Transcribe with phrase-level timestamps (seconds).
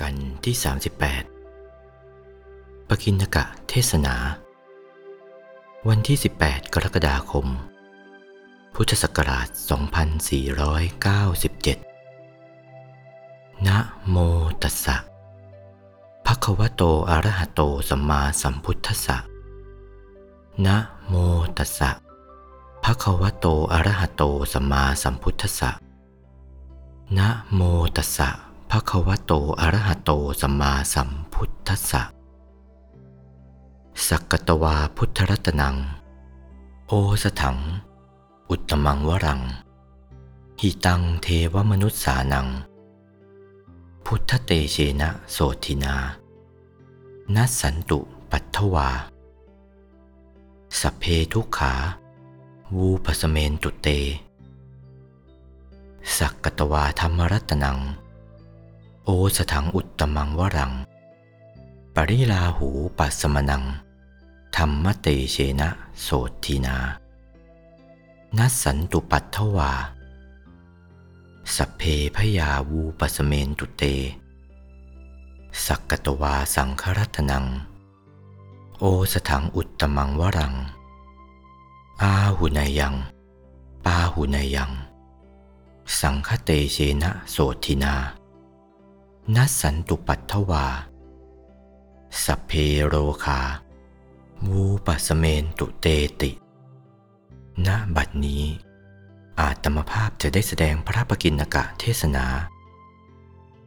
[0.00, 0.14] กัน
[0.44, 0.54] ที่
[1.32, 4.14] 38ปกินกะเทศนา
[5.88, 7.46] วันที่ 18 กรกฎาคม
[8.74, 9.48] พุทธศักราช
[11.92, 13.78] 2497 นะ
[14.10, 14.16] โม
[14.62, 14.96] ตัสสะ
[16.26, 19.16] ภะคะวะโตอะระหะโตสัมมาสัมพุทธัสสะ
[20.66, 20.76] นะ
[21.08, 21.14] โม
[21.58, 21.90] ตัสสะ
[22.84, 25.70] ภะคะวะโตอะระหะโตสัมมาสัมพุทธัสสะ
[27.18, 27.60] นะโม
[27.96, 32.02] ตัสสะ ภะควโตอรหะโตสัมมาสัมพุทธัสสะ
[34.08, 35.76] สักกตวาพุทธรัตนัง
[36.88, 36.92] โอ
[37.22, 37.58] สถัง
[38.50, 39.40] อุตมังวรัง
[40.60, 42.46] หิตังเทวมนุษสานัง
[44.04, 45.96] พุทธเตเชนะโสทินา
[47.34, 47.98] นัสสันตุ
[48.30, 48.88] ปัทถวา
[50.80, 51.74] สัพเพทุกขา
[52.76, 53.88] วูปสเมนตุเต
[56.16, 57.78] สักกตวาธรรมรัตนัง
[59.10, 60.72] โอสถังอุตตมังวรัง
[61.94, 63.64] ปริลาหูปัสสมนัง
[64.56, 65.68] ธรรมเตเชนะ
[66.02, 66.08] โส
[66.44, 66.76] ทินา
[68.38, 69.72] นัสสันตุปัทถวา
[71.54, 71.82] สัพเพ
[72.16, 73.82] พยาวูปสเมนตุเต
[75.66, 77.44] สักกตวาสังครัตนัง
[78.78, 80.54] โอสถังอุตตมังวรัง
[82.02, 82.94] อาหุนายัง
[83.84, 84.70] ปาหุนายัง
[86.00, 87.94] สังคเตเชนะโสทินา
[89.36, 90.66] นัสสันตุปัทถวา
[92.24, 92.52] สัพเพ
[92.84, 93.40] โรคา
[94.48, 95.86] วูปสเมนตุเต
[96.20, 96.30] ติ
[97.66, 98.44] ณ บัดนี้
[99.40, 102.26] อาตมภาพจะได้แสดงพระปกิณกะเทศนา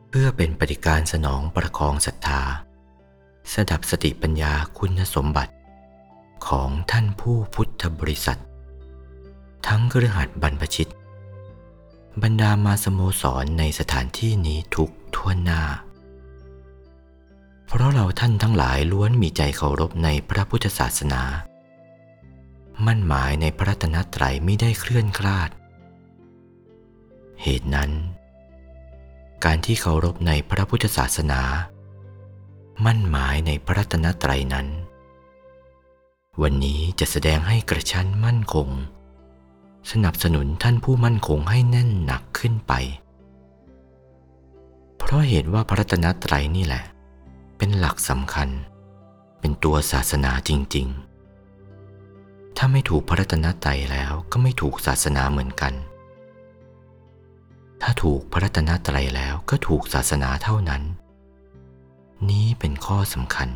[0.10, 2.42] เพื่อเป็นปฏิการสนองประคองศรัทธา
[3.54, 5.54] สดับสติปัญญาคุณสมบัติ
[6.48, 8.42] ของท่านผู้พุทธบริษัท
[9.68, 10.92] ทั้งเครือขัดบรรพชิต
[12.22, 15.62] บรรดามาสโมสรในสถานที่นี้ทุก ทั่วหน้า
[17.68, 21.22] เพราะเราท่านทั้งหลายล้วนมีใจเคารพในพระพุทธศาสนา
[22.86, 25.50] มั่นหมายในพระรัตนตรัยไม่ได้เคลื่อนคลาด
[27.42, 27.92] เหตุนั้น
[29.46, 31.42] การที่เคารพในพระพุทธศาสนา
[32.86, 34.68] มั่นหมายในพระรัตนตรัยนั้น
[36.42, 38.70] วันนี้จะแสดงให้กระชั้นมั่นคง
[39.92, 42.74] สนับสนุนท่านผู้มั่นคงให้แน่นหนักขึ้นไป
[45.04, 46.84] เพราะเหตุว่าพระรัตนตรัยนี่แหละ
[47.58, 48.50] เป็นหลักสำคัญ
[49.40, 50.88] เป็นตัวศาสนาจริง
[51.72, 55.74] ๆ ถ้าไม่ถูกพระรัตนตรัยแล้วก็ไม่ถูกศาสนาเหมือนกัน
[57.82, 60.84] ถ้าถูกพระรัตนตรัยแล้วก็ถูกศาสนาเท่านั้น
[62.30, 63.50] นี้เป็นข้อสำคัญ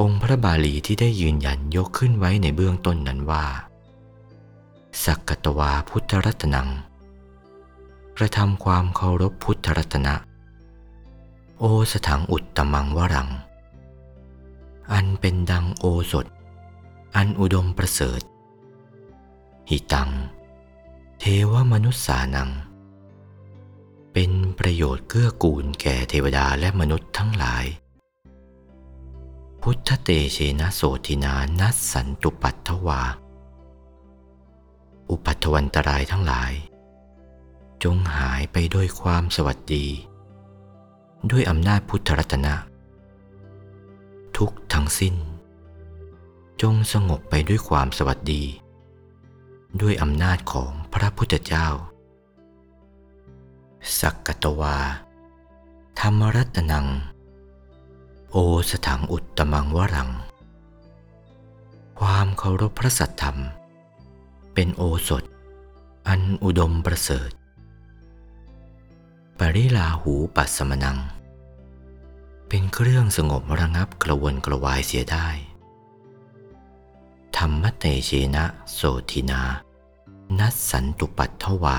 [0.00, 3.46] องค์พระบาลีที่ได้ยืนยันยกขึ้นไว้ในเบื้องต้นนั้นว่า
[5.04, 6.68] สักกตวาพุทธรัตนัง
[8.22, 10.14] ระทำความเคารพพุทธรัตนะ
[11.58, 13.30] โอสถังอุตตมังวรัง
[14.92, 16.26] อันเป็นดังโอสถ
[17.16, 18.20] อันอุดมประเสริฐ
[19.68, 20.10] หิตัง
[21.20, 22.50] เทวมนุษสานัง
[24.12, 27.64] เป็นประโยชน์เกื้อกูลแก่เทวดาและมนุษย์ทั้งหลาย
[29.62, 33.00] พุทธเตเชนะโสทินานัสสันตุปัตถวา
[35.10, 36.52] อุปัตถวันตรายทั้งหลาย
[37.84, 39.86] จงหายไปด้วยความสวัสดี
[41.30, 42.54] ด้วยอำนาจพุทธรัตนะ
[44.36, 45.14] ทุกทั้งสิ้น
[46.62, 48.42] จงสงบไปด้วยความสวัสดี
[49.80, 51.66] ด้วยอำนาจของพระพุทธเจ้า
[54.00, 54.76] สักกตวา
[56.00, 56.86] ธรรมรัตนัง
[58.30, 58.36] โอ
[58.70, 60.10] สถังอุตตมังวรัง
[62.00, 63.38] ความเคารพพระสัทธรรม
[64.54, 65.24] เป็นโอสถ
[66.08, 67.30] อันอุดมประเสริฐ
[69.56, 70.98] ริลาหูปัสสมนัง
[72.48, 75.28] เป็นเครื่องสงบระงับกระวนกระวายเสียได้
[77.36, 78.80] ธรรมเตเชนะโส
[79.10, 79.42] ทินา
[80.38, 81.78] นัสสันตุปัตถวา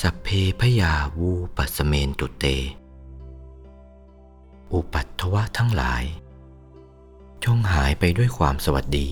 [0.00, 0.28] สัพเพ
[0.60, 2.44] พยาวูปัสสเมนตุเต
[4.72, 6.04] อุปัตถวะทั้งหลาย
[7.44, 9.08] จงหายไปด้วยความสวัสดี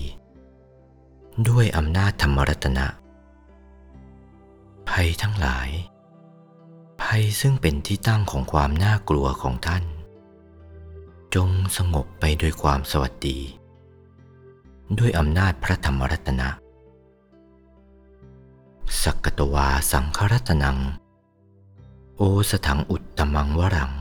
[1.49, 2.87] ด้วยอำนาจธรรมรัตนะ
[4.89, 5.69] ภัยทั้งหลาย
[7.05, 9.83] ภัยซึ่งเป็นที่ตั้งของความน่ากลัวของท่าน
[11.35, 13.39] จงสงบไปด้วยความสวัสดี
[14.99, 16.49] ด้วยอำนาจพระธรรมรัตนะ
[19.03, 20.77] สักกตวาสังครัตนัง
[22.17, 23.93] โอสถังอุตตมังวรัง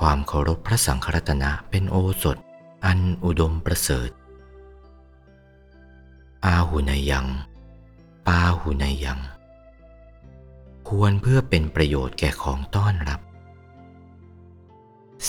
[0.00, 2.36] ความเคารพพระสังฆรัตนะเป็นโอสถ
[2.84, 4.10] อันอุดมประเสริฐ
[6.44, 7.26] อาหุนยัง
[8.26, 9.20] ปาหุนยัง
[10.88, 13.20] ควรเพื่อเป็นประโยชน์แก่ของต้อนรับ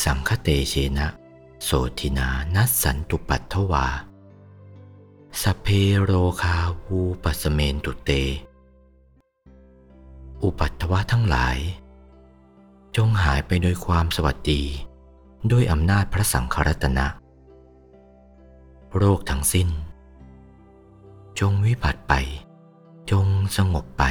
[0.03, 1.07] สังคเตเชนะ
[1.63, 1.69] โส
[1.99, 3.85] ทินานัสสันตุปัตถวา
[5.41, 5.67] สเพ
[6.01, 6.11] โร
[6.41, 8.11] คาวูปัสเมนตุเต
[10.43, 11.57] อุปัตถวะทั้งหลาย
[12.95, 14.61] จงหายไปโดยความสวัสดี
[15.51, 17.07] ด้วยอำนาจพระสังฆรัตนะ
[18.97, 19.69] โรคทั้งสิ้น
[21.39, 22.13] จงวิบัติไป
[23.11, 23.25] จง
[23.57, 24.05] สงบไป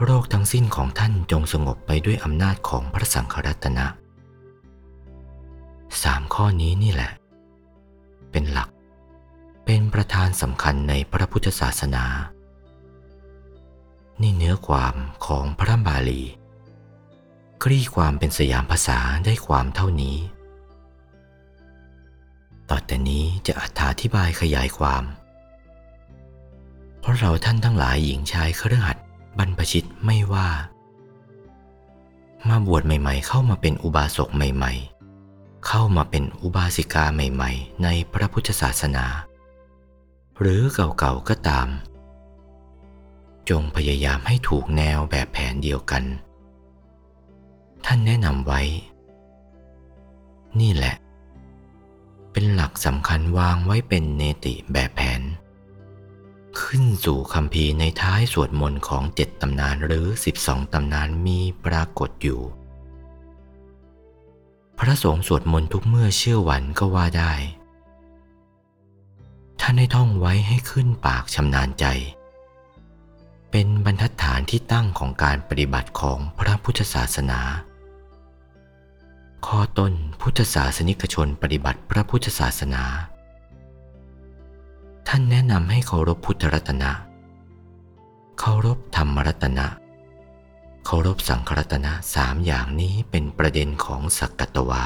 [0.00, 3.86] โรคทั้งสิ้นของท่านจงสงบไปด้วยอำนาจของพระสังฆรัตนะ
[6.02, 7.12] สามข้อนี้นี่แหละ
[8.30, 8.68] เป็นหลัก
[9.64, 12.04] เป็นประธานสำคัญในพระพุทธศาสนา
[14.22, 14.94] นี่เนื้อความ
[15.26, 16.22] ของพระบาลี
[17.62, 20.16] กรีความเป็นสยามภาษาได้ความเท่านี้
[22.68, 25.04] ต่อแต่นี้จะอธิบายขยายความ
[27.00, 28.98] เพราะเราท่านทั้งหลายหญิงชายเครือขัด
[29.38, 30.48] บรรพชิตไม่ว่า
[32.48, 34.72] มาบวชใหม่ๆ เข้ามาเป็นอุบาสกใหม่
[35.18, 39.06] ๆ เข้ามาเป็นอุบาสิกาใหม่ ๆ ในพระพุทธศาสนา
[40.40, 41.68] หรือเก่าๆก็ตาม
[43.50, 46.04] จงพยายามให้ถูกแนวแบบแผนเดียวกัน
[47.84, 48.62] ท่านแนะนำไว้
[50.60, 50.94] นี่แหละ
[52.32, 55.22] เป็นหลักสำคัญวางไว้เป็นเนติแบบแผน
[56.60, 60.06] ขึ้นสู่คำพีในท้ายสวดมนต์ของเจ็ดตำนานหรือ
[60.40, 62.40] 12 ตำนานมีปรากฏอยู่
[64.78, 67.32] พระสงฆ์สวดมนต์ทุกเมื่อเชื่อวันก็ว่าได้
[69.60, 71.86] ท่านให้ท่องไว้ให้ขึ้นปากชำนาญใจ
[73.50, 77.40] เป็นบรรทัดฐานที่ตั้งของการปฏิบัติของพระพุทธศาสนา
[79.46, 82.84] ข้อต้นพุทธศาสนิกชนปฏิบัติพระพุทธศาสนา
[85.08, 86.90] ท่านแนะนำให้เคารพพุทธรัตนะ
[88.38, 89.66] เคารพธรรมรัตนะ
[90.84, 94.84] เคารพสังฆรัตนะสามอย่างนี้เป็นประเด็นของสักกตวา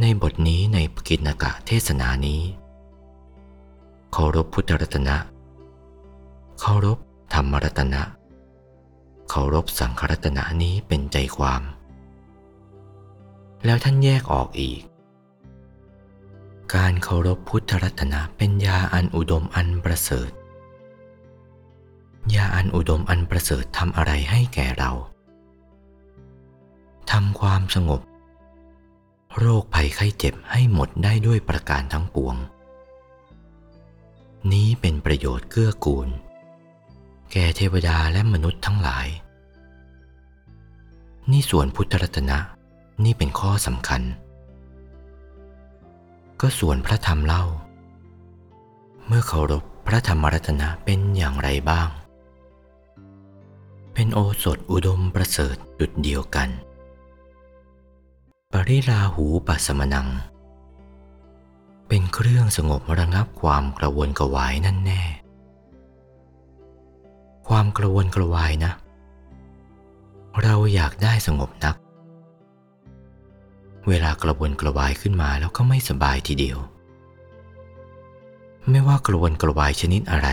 [0.00, 2.42] ในบทนี้ในปกิณกะเทศนานี้
[4.12, 5.16] เคารพพุทธรัตนะ
[6.60, 6.98] เคารพ
[7.34, 8.02] ธรรมรัตนะ
[9.30, 11.62] เคารพสังฆรัตนะนี้เป็นใจความ
[13.64, 14.80] แล้วท่านแยกออกอีก
[16.72, 20.30] การเคารพพุทธรัตนะเป็นยาอันอุดมอันประเสริฐ
[22.34, 24.92] ยาอันอุดมอันประเสริฐทำอะไรให้แก่เรา
[27.10, 28.00] ทำความสงบ
[29.38, 32.36] โรคภัยไข้เจ็บให้หมดได้ด้วยประการทั้งปวง
[34.52, 36.08] นี้เป็นประโยชน์เกื้อกูล
[37.32, 39.06] แก่เทวดาและมนุษย์ทั้งหลาย
[41.30, 42.38] นี่ส่วนพุทธรัตนะ
[43.04, 44.02] นี่เป็นข้อสำคัญ
[46.46, 47.44] ก็ส่วนพระธรรมเล่า
[49.06, 51.88] เมื่อเคารพพระธรรมรัตนะเป็นอย่างไรบ้าง
[53.94, 56.48] เป็นโอสถอุดมประเสริฐจุดเดียวกัน
[58.52, 60.08] ปริราหูปัสมนัง
[61.88, 65.02] เป็นเครื่องสงบระงับความกระวนกระวายนั่นแน่
[67.48, 68.72] ความกระวนกระวายนะ
[70.42, 71.76] เราอยากได้สงบนัก
[73.88, 76.58] เวลากระวนกระวายขึ้นมาแล้วก็ไม่สบายทีเดียว
[78.70, 80.28] ไม่ว่ากระวนกระวายชนิดอะไร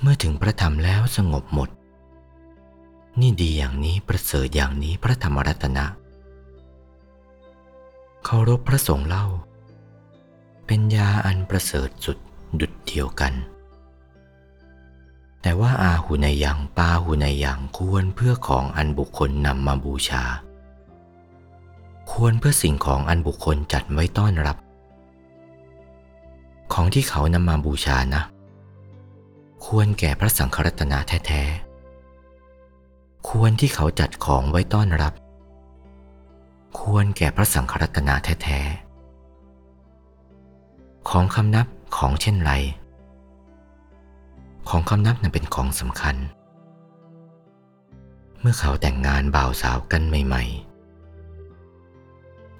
[0.00, 1.68] เมื่อถึงพระธรรมแล้วสงบหมด
[3.20, 5.86] นี่ดีอย่างนี้ประเสริฐอย่างนี้พระธรรมรัตนะ
[8.24, 9.26] เคารพพระสงฆ์เล่า
[10.66, 12.18] เป็นยาอันประเสริฐสุด
[12.60, 13.32] ดุดเดียวกัน
[15.42, 20.24] แต่ว่าอาหุในยังปาหุในยังควรเพื่อของอันบุคคลนำมาบูชา
[22.10, 24.56] ควรเพื่อสิ่งของอันบุคคลจัดไว้ต้อนรับ
[26.72, 28.22] ของที่เขานำมาบูชานะ
[29.66, 35.12] ควรแก่พระสังฆรัตนาแท้ๆ ควรที่เขาจัดของไว้ต้อนรับ
[36.80, 42.52] ควรแก่พระสังฆรัตนาแท้ๆ ของคำนับของเช่นไร
[44.68, 46.16] ของคำนับนั้นเป็นของสำคัญ
[48.40, 50.67] เมื่อเขาแต่งงานบ่าวสาวกันใหม่ ๆ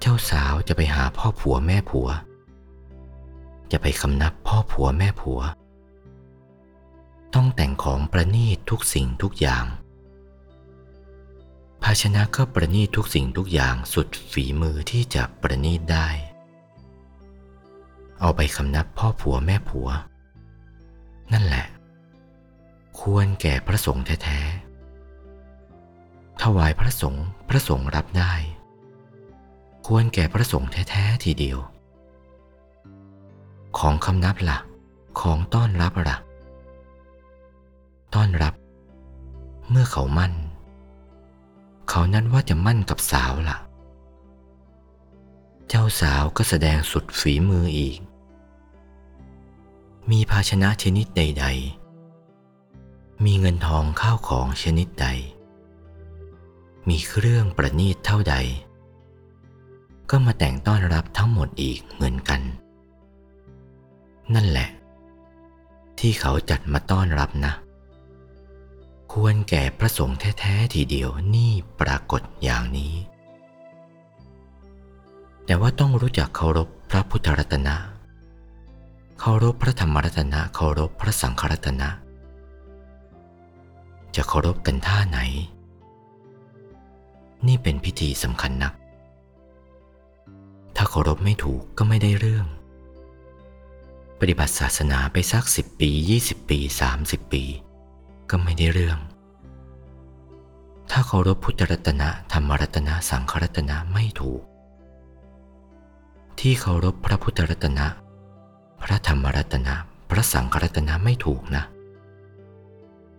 [0.00, 2.08] เจ้าสาวจะไปหาพ่อผัวแม่ผัว
[3.72, 5.40] จะไปคำนับพ่อผัวแม่ผัว
[7.34, 9.64] ต้องแต่งของประณีตทุกสิ่งทุกอย่าง
[11.82, 16.08] ภาชนะก็ประณีตทุกสิ่งทุกอย่างสุดฝีมือที่จะประณีตได้
[18.20, 19.88] เอาไปคำนับพ่อผัวแม่ผัว
[21.32, 21.66] นั่นแหละ
[23.00, 28.32] ควรแก่พระสงฆ์แท้ๆถวายพระสงฆ์พระสงฆ์รับได้
[29.92, 31.58] ควรแก่พระสงฆ์แท้ๆทีเดียว
[33.78, 34.58] ของคำนับละ่ะ
[35.20, 36.16] ของต้อนรับละ่ะ
[38.14, 38.54] ต้อนรับ
[39.70, 40.32] เมื่อเขามั่น
[41.88, 43.58] เขานั้นว่าจะมั่นกับสาวละ่ะ
[45.68, 47.98] เจ้าสาวก็แสดงสุดฝีมืออีก
[50.10, 51.46] มีภาชนะชนิดใด
[52.34, 55.06] ๆ มีเงินทองข้าวของชนิดใด
[56.88, 58.36] มีเครื่องประณีตเท่าใด
[60.10, 62.40] ก็มาแต่งต้อนรับทั้งหมดอีกเหมือนกัน
[64.34, 64.68] นั่นแหละ
[65.98, 67.52] ที่เขาจัดมาต้อนรับนะ
[69.12, 72.94] ควรแก่พระสงฆ์แท้ๆทีเดียวนี่ปรากฏอย่างนี้
[75.44, 77.76] แต่ว่าต้องรู้จักเคารพพระพุทธรัตนะ
[79.20, 81.88] เคารพพระธรรมรัตนะ เคารพพระสังฆรัตนะ
[84.16, 85.18] จะเคารพกันท่าไหน
[87.46, 88.72] นี่เป็นพิธีสำคัญนัก
[90.80, 92.46] ถ้าเคารพไม่ถูกก็ไม่ได้เรื่อง
[94.20, 97.44] ปฏิบัติศาสนาไปสักสิบปียี่สิบปีสามสิบปี
[98.30, 98.98] ก็ไม่ได้เรื่อง
[100.90, 104.42] ถ้าเคารพพุทธรัตนะธรรมรัตนะสังฆรัตนะไม่ถูก
[106.40, 107.86] ที่เคารพพระพุทธรัตนะ
[108.82, 109.74] พระธรรมรัตนะ
[110.10, 111.64] พระสังฆรัตนะไม่ถูกนะ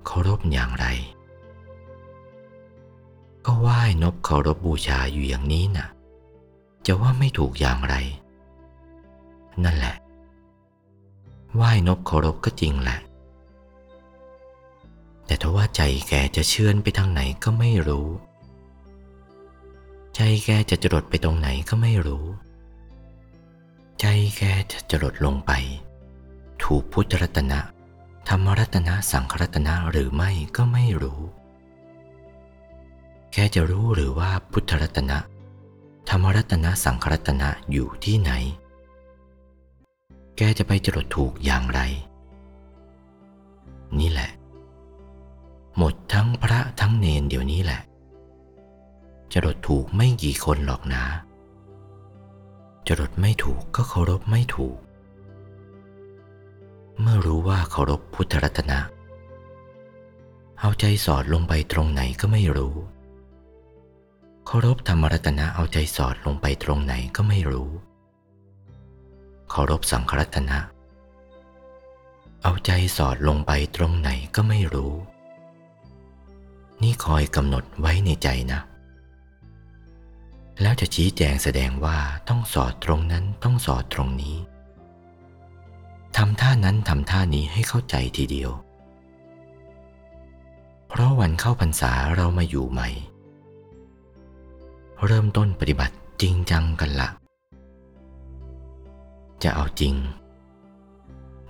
[0.06, 0.86] เคารพอย่างไร
[3.46, 5.88] ก็ไหว้นบเคารพบูชาอยู่อย่างนี้นะ่ะ
[6.86, 7.96] จะว่าไม่ถูกอย่างไร
[9.64, 9.96] นั่นแหละ
[11.56, 13.00] ไหว้นบเคารพก็จริงแหละ
[15.26, 18.08] แต่ถ้าว่าใจแกจะเชื่อนไปทางไหนก็ไม่รู้
[20.16, 22.26] ใจแกจะจรดไปตรงไหนก็ไม่รู้
[24.00, 24.06] ใจ
[24.38, 25.52] แกจะจรดลงไป
[26.64, 27.60] ถูกพุทธรัตนะ
[28.28, 31.22] ธรรมรัตนะสังฆรัตนะหรือไม่ก็ไม่รู้
[33.34, 35.18] แกจะรู้หรือว่าพุทธรัตนะ
[36.10, 38.32] ธรรมรัตนะสังฆรัตนะอยู่ที่ไหน
[40.38, 41.80] แกจะไปจรดถูกอย่างไร
[44.00, 44.32] นี่แหละ
[45.78, 47.82] หมดทั้งพระทั้งเนนเดี๋ยวนี้แหละ
[49.34, 51.04] จรดถูกไม่กี่คนหรอกนะ
[52.88, 54.78] จรดไม่ถูกก็เคารพไม่ถูก
[57.00, 58.80] เมื่อรู้ว่าเคารพพุทธรัตนะ
[60.60, 62.76] เอาใจสอดลงไปตรงไหนก็ไม่รู้
[64.52, 67.70] เคารพธรรมรัตนะเอาใจสอดลงไปตรงไหนก็ไม่รู้
[69.50, 70.58] เคารพสังฆรัตนะ
[72.44, 74.94] เอาใจสอดลงไปตรงไหนก็ไม่รู้
[76.82, 78.60] นี่คอยกำหนดไว้ในใจนะ
[80.62, 81.98] แล้วจะชี้แจงแสดงว่า
[82.30, 84.38] ต้องสอดตรงนั้นต้องสอดตรงนี้
[86.18, 88.52] ทำท่านั้นทำท่านี้ให้เข้าใจทีเดียว
[90.88, 92.90] เพราะวันเข้าพรรษาเรามาอยู่ใหม่
[95.06, 97.10] เริ่มต้นปฏิบัติจริงจังกันละ
[99.44, 99.94] จะเอาจริง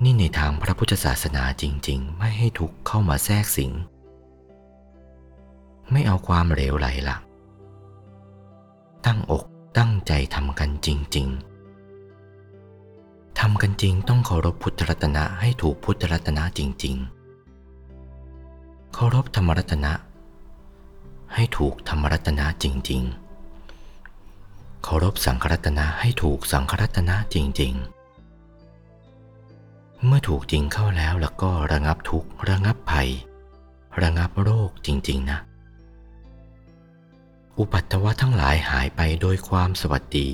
[0.03, 3.72] นี่ในทางพระพุทธศาสนาจริง ๆ ไม่ให้ทุกเข้ามาแทรกสิง
[5.91, 7.18] ไม่เอาความเหลวไหลละ
[9.06, 9.44] ตั้งอก
[9.77, 10.88] ตั้งใจทำกันจ
[11.18, 11.27] ริง
[12.53, 16.96] ๆทำกันจริงต้องเคารพพุทธรัตนะให้ถูกพุทธรัตนะจริง
[17.74, 19.94] ๆ เคารพธรรมรัตนะ
[21.34, 23.28] ให้ถูกธรรมรัตนะจริง ๆ
[24.83, 27.74] เคารพสังฆรัตนะให้ถูกสังฆรัตนะจริง
[29.29, 33.09] ๆ เมื่อถูกจริงเข้าแล้วแล้วก็ระงับทุกข์ระงับภัย
[34.01, 35.39] ระงับโรคจริง ๆ นะ
[37.57, 40.29] อุปัตตวะทั้งหลายหายไปโดยความสวัสดี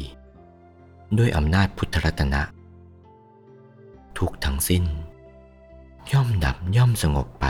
[1.17, 2.41] ด้วยอำนาจพุทธรัตนะ
[4.17, 4.83] ทุกทั้งสิ้น
[6.11, 7.45] ย่อมดับย่อมสงบไป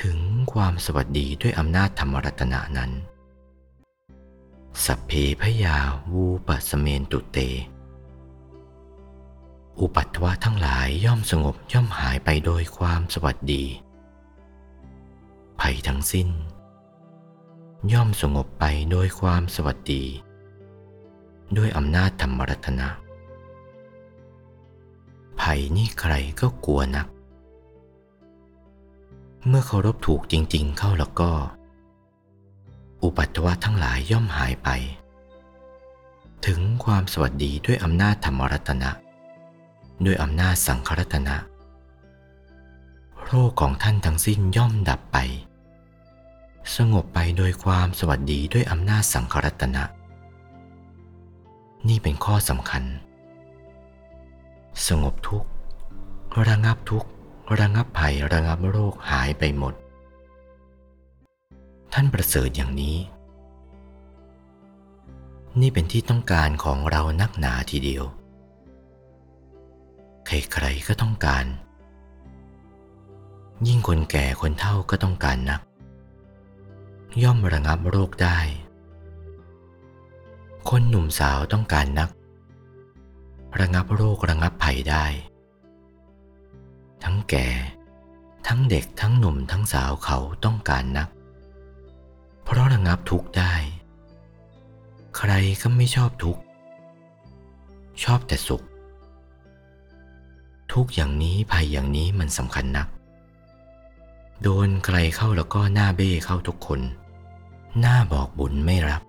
[0.00, 0.18] ถึง
[0.52, 2.90] ความสวัสดีด้วยอำนาจธรรมรัตนะนั้น
[4.82, 5.12] สัพเพ
[5.42, 5.76] พยา
[6.12, 7.38] วูปัสเมนตุเต
[9.80, 13.64] อุปัตวะทั้งหลายย่อมสงบย่อมหายไปโดยความสวัสดี
[15.60, 16.28] ภัยทั้งสิ้น
[17.92, 20.04] ย่อมสงบไปโดยความสวัสดี
[21.56, 22.88] ด้วยอำนาจธรรมรัตนะ
[25.40, 27.06] ภัยนี่ใครก็กลัวนัก
[29.48, 31.30] เมื่อเคารพถูกจริง ๆ เข้าแล้วก็
[33.04, 34.68] อุปัตวะทั้งหลายย่อมหายไป
[36.46, 38.90] ถึงความสวัสดีด้วยอำนาจธรรมรัตนะ
[40.04, 41.36] ด้วยอำนาจสังครัตนะ
[43.24, 45.18] โรคของท่านทั้งสิ้นย่อมดับไป
[46.76, 49.82] สงบไปโดยความสวัสดีด้วยอำนาจสังครัตนะ
[51.88, 52.84] นี่เป็นข้อสำคัญ
[54.86, 55.48] สงบทุกข์
[56.48, 57.08] ระงับทุกข์
[57.60, 59.74] ระงับภัยระงับโรคหายไปหมด
[61.96, 62.96] ท่านประเสริฐอย่างนี้
[65.60, 68.04] นี่เป็นที่ต้องการของเรานักหนาทีเดียว
[70.26, 71.44] ใครๆก็ต้องการ
[73.66, 75.60] ยิ่งคนแก่คนเฒ่าก็ต้องการนัก
[77.22, 78.38] ย่อมระงับโรคได้
[80.68, 82.10] คนหนุ่มสาวต้องการนัก
[83.60, 85.06] ระงับโรคระงับภัยได้
[87.04, 87.46] ทั้งแก่
[88.46, 91.08] ทั้งเด็กทั้งหนุ่มทั้งสาวเขาต้องการนัก
[92.44, 93.54] เพราะระงับทุกข์ได้
[95.16, 96.42] ใครก็ไม่ชอบทุกข์
[98.02, 98.62] ชอบแต่สุข
[100.72, 102.88] ทุกอย่างนี้ภัยอย่างนี้มันสำคัญนัก
[104.42, 106.80] โดนใครเข้าแล้วก็หน้าเบ้เข้าทุกคน
[107.80, 109.02] หน้าบอกบุญไม่รับ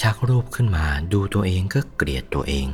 [0.00, 2.66] ชักรูปขึ้นมาดูตัวเองก็เกลียดตัวเอง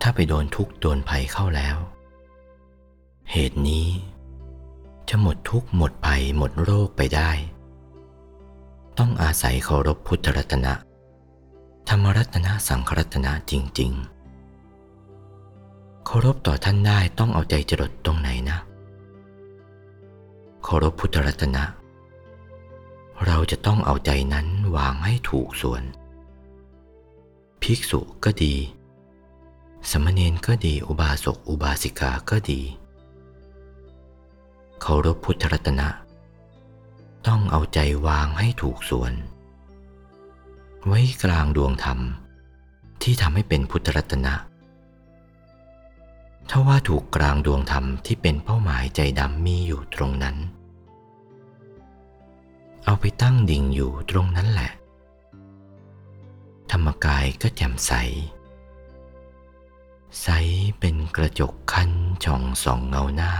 [0.00, 1.76] ถ้าไปโดนทุกโดนภัยเข้าแล้ว
[3.32, 3.86] เหตุนี้
[5.14, 7.30] จะหมดทุกข์หมดภัยหมดโรคไปได้
[8.98, 10.74] ต้องอาศัยเคารพพุทธรัตนะ
[11.88, 13.92] ธรรมรัตนะสังครัตนะจริง
[15.18, 18.58] ๆ เคารพต่อท่านได้ต้องเอาใจจดตรงไหนนะ
[20.64, 21.64] เคารพพุทธรัตนะ
[23.26, 25.82] เราจะต้องเอาใจนั้นวางให้ถูกส่วน
[27.62, 28.54] ภิกษุก็ดี
[29.90, 32.62] สมณเณรก็ดี อุบาสก อุบาสิกาก็ดี
[34.84, 35.88] เคารพพุทธรัตนะ
[37.26, 39.12] ต้องเอาใจวางให้ถูกส่วน
[40.86, 41.98] ไว้กลางดวงธรรม
[43.02, 44.34] ที่ทำให้เป็นพุทธรัตนะ
[46.50, 50.36] ถ้าว่าถูกกลางดวงธรรมที่เป็นเป้าหมายใจดำมีอยู่ตรงนั้น
[52.84, 54.72] เอาไปตั้งดิ่งอยู่ตรงนั้นแหละ
[56.70, 57.92] ธรรมกายก็แจ่มใส
[60.22, 60.28] ใส
[60.78, 61.90] เป็นกระจกคัน
[62.24, 63.32] ช่องส่องเงาหน้า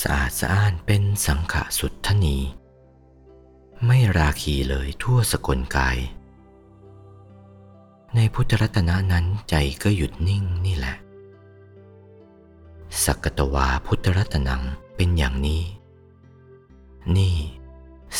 [0.00, 2.36] สะอาดสะอ้านเป็นสังขะสุดทนี
[3.86, 5.98] ไม่ราคีเลยทั่วสกลกาย
[8.14, 10.96] ในพุทธรัตนะนั้นใจก็หยุดนิ่งนี่แหละ
[13.04, 14.62] สักตวาพุทธรัตนัง
[14.96, 15.62] เป็นอย่างนี้
[17.16, 17.36] นี่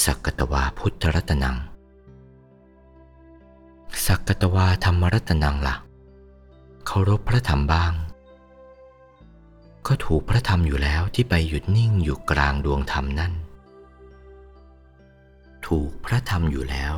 [0.04, 1.56] สักตวาพุทธรัตนัง
[4.06, 5.76] สักกตวาธรรมรัตนังละ่ะ
[6.86, 7.92] เคารพพระธรรมบ้าง
[9.86, 13.32] ก็ถูกพระธรรมอยู่แล้วที่ไปหยุดนิ่งอยู่กลางดวงธรรมนั่น
[15.66, 16.94] ถูกพระธรรมอยู่แล้ว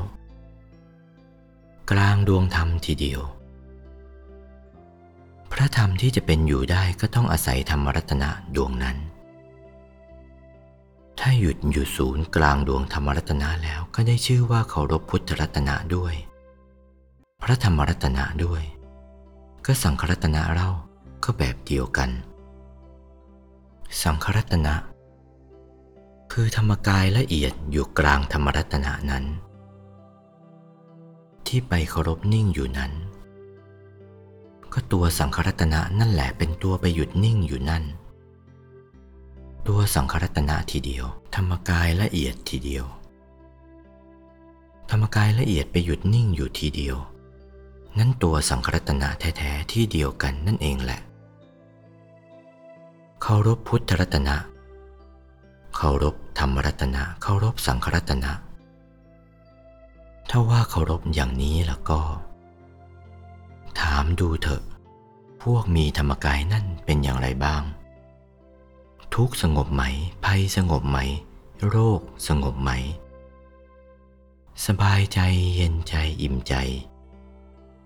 [1.91, 3.23] กลางดวงธรรมทีเดียว
[5.53, 8.97] พระธรรมที่จะเป็นอยู่ได้ก็ต้องอาศัยธรรมรัตนะดวงนั้น
[11.21, 16.15] ถ้าหยุดอยู่ศูนย์กลางดวงธรรมรัตนะแล้วก็ได้ชื่อว่าเคารพพุทธรัตนะด้วย
[17.43, 18.63] พระธรรมรัตนะด้วย
[19.67, 20.69] ก็สังครัตนะเรา
[21.25, 22.11] ก็แบบเดียวกัน
[24.03, 24.75] สังครัตนะ
[26.33, 29.25] คือธรรมกายละเอียดอยู่กลางธรรมรัตนะนั้น
[31.47, 32.93] ที่ไปเคารพนิ่งอยู่นั้น
[34.73, 37.85] ก็ตัวสังครัตนะนั่นแหละเป็นตัวไปหยุดนิ่งอยู่นั่น
[39.69, 42.85] ตัวสังครัตนะทีเดียว ธรรมกายละเอียดทีเดียว
[44.91, 46.97] ธรรมกายละเอียดไปหยุดนิ่งอยู่ทีเดียว
[47.99, 51.01] นั่นตัวสังครัตนะแท้ๆที่เดียวกันนั่นเองแหละ
[53.23, 54.37] เคารพพุทธรัตนะ
[55.77, 58.33] เคารพธรรมรัตนะ เคารพสังครัตนะ
[60.31, 62.01] ถ้าว่าเคารพอย่างนี้แล้วก็
[63.81, 64.63] ถามดูเถอะ
[65.43, 67.63] พวกมีธรรมกายนั่นเป็นอย่างไรบ้าง
[69.15, 69.83] ทุกสงบไหม
[70.25, 70.99] ภัยสงบไหม
[71.69, 72.71] โรคสงบไหม
[74.67, 75.21] สบายใจ
[75.55, 76.55] เย็นใจอิ่มใจ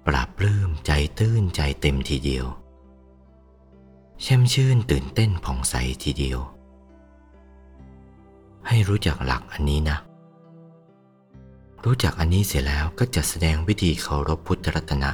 [0.06, 2.46] ปราบปลื้มใจตื้นใจเต็มทีเดียว
[4.22, 6.38] แช่มชื่นตื่นเต้นผ่องใสทีเดียว
[8.68, 9.98] ให้รู้จักหลักอันนี้นะ
[11.85, 15.11] รู้จักอันนี้เสียแล้วก็จะแสดงวิธีเคารพพุทธรัตนะ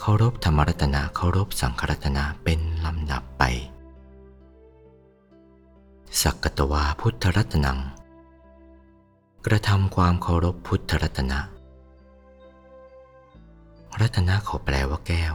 [0.00, 3.42] เคารพธรรมรัตนะ เคารพสังครัตนะเป็นลำดับไป
[6.22, 7.78] สักกตวาพุทธรัตนัง
[9.46, 11.40] กระทำความเคารพพุทธรัตนะ
[14.00, 15.34] รัตนะเขาแปลว่าแก้ว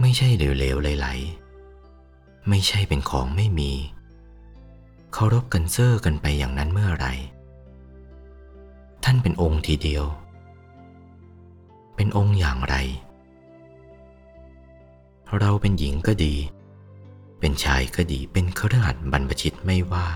[0.00, 3.72] ไม่ใช่เหลวๆไหลๆไม่ใช่เป็นของไม่มี
[5.12, 7.06] เคารพกันเซอร์กันไปอย่างนั้นเมื่อไร
[9.04, 10.04] ท่านเป็นองค์ทีเดียว
[11.96, 12.76] เป็นองค์อย่างไร
[15.38, 16.34] เราเป็นหญิงก็ดี
[17.40, 20.06] เป็นชายก็ดีเป็นเครือขัดบรรพชิตไม่ว่า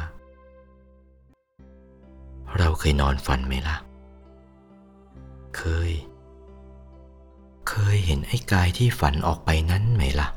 [2.59, 3.77] เราเคยนอนฝันไหมล่ะ
[5.57, 5.91] เคย
[7.69, 10.29] เคยเห็นไอ้กายที่ฝันออกไปนั้นไหมล่ะ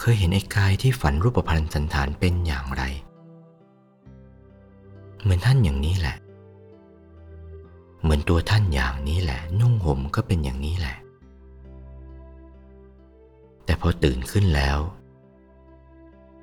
[0.00, 2.82] เคยเห็นไอ้กายที่ฝันรูปพันธ์สันฐานเป็นอย่างไร
[5.22, 6.16] เหมือนท่านอย่างนี้แหละ
[8.02, 10.96] เหมือนตัวท่านอย่างนี้แหละ นุ่งห่มก็เป็นอย่างนี้แหละ
[13.64, 14.78] แต่พอตื่นขึ้นแล้ว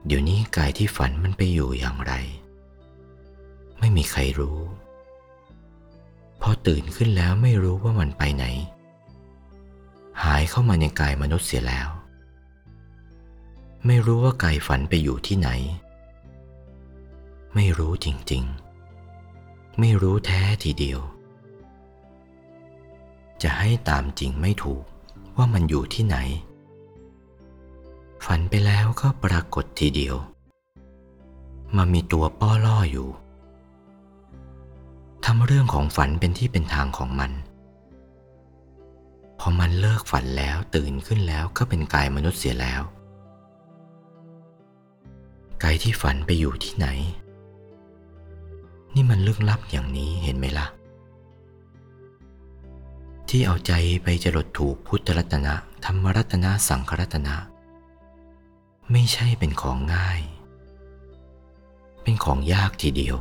[0.06, 2.14] เดี๋ยวนี้กายที่ฝันมันไปอยู่อย่างไร
[3.80, 4.58] ไม่มีใครรู้
[6.42, 11.90] พอตื่นขึ้นแล้วไม่รู้ว่ามันไปไหนายเข้ามาในกายมนุษย์เสียแล้ว
[13.86, 15.50] ไม่รู้ว่ากายฝันไปอยู่ที่ไหน
[17.56, 21.00] ไม่รู้จริงๆ ไม่รู้แท้ทีเดียว
[23.44, 24.84] จะให้ตามจริงไม่ถูก
[25.38, 26.18] ว่ามันอยู่ที่ไหน
[28.26, 30.16] ฝันไปแล้วก็ปรากฏทีเดียว
[31.76, 33.10] มามีตัวป้อล่ออยู่
[35.26, 37.32] ทำเรื่องของฝันเป็นที่เป็นทางของมัน
[39.40, 42.82] พอมันเลิกฝันแล้วตื่นขึ้นแล้วก็เป็นกายมนุษย์เสียแล้ว
[45.64, 46.88] กายที่ฝันไปอยู่ที่ไหน
[48.94, 50.68] นี่มันลึกลับอย่างนี้เห็นไหมละ่ะ
[53.30, 53.74] ที่เอาใจ
[54.04, 55.54] ไปจรดถูกพุทธรัตนะ
[55.86, 57.36] ธรรมรัตนะ สังขรัตนะ
[58.92, 60.22] ไม่ใช่เป็นของง่าย
[62.04, 63.18] เป็นของยากทีเดียว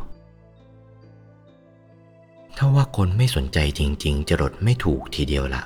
[2.56, 5.62] ถ้าว่าคนไม่สนใจจริง ๆ จะรดไม่ถูกทีเดียวละ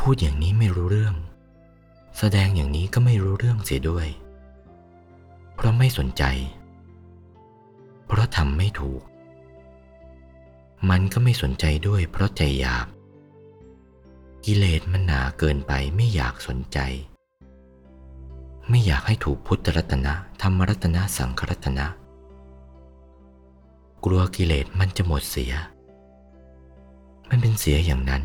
[0.00, 1.14] พูดอย่างนี้ไม่รู้เรื่อง
[2.18, 4.08] แสดงอย่างนี้ก็ไม่รู้เรื่องเสียด้วย
[5.54, 6.24] เพราะไม่สนใจ
[8.06, 9.02] เพราะทำไม่ถูก
[10.90, 12.86] มันก็ไม่สนใจด้วยเพราะใจหยาบ
[14.44, 16.78] กิเลสมันหนาเกินไปไม่อยากสนใจ
[18.68, 21.86] ไม่อยากให้ถูกพุทธรัตนะธรรมรัตนะสังขรัตนะ
[24.04, 25.52] กลัวกิเลสมันจะหมดเสีย
[27.28, 28.24] มันเป็นเสียอย่างนั้น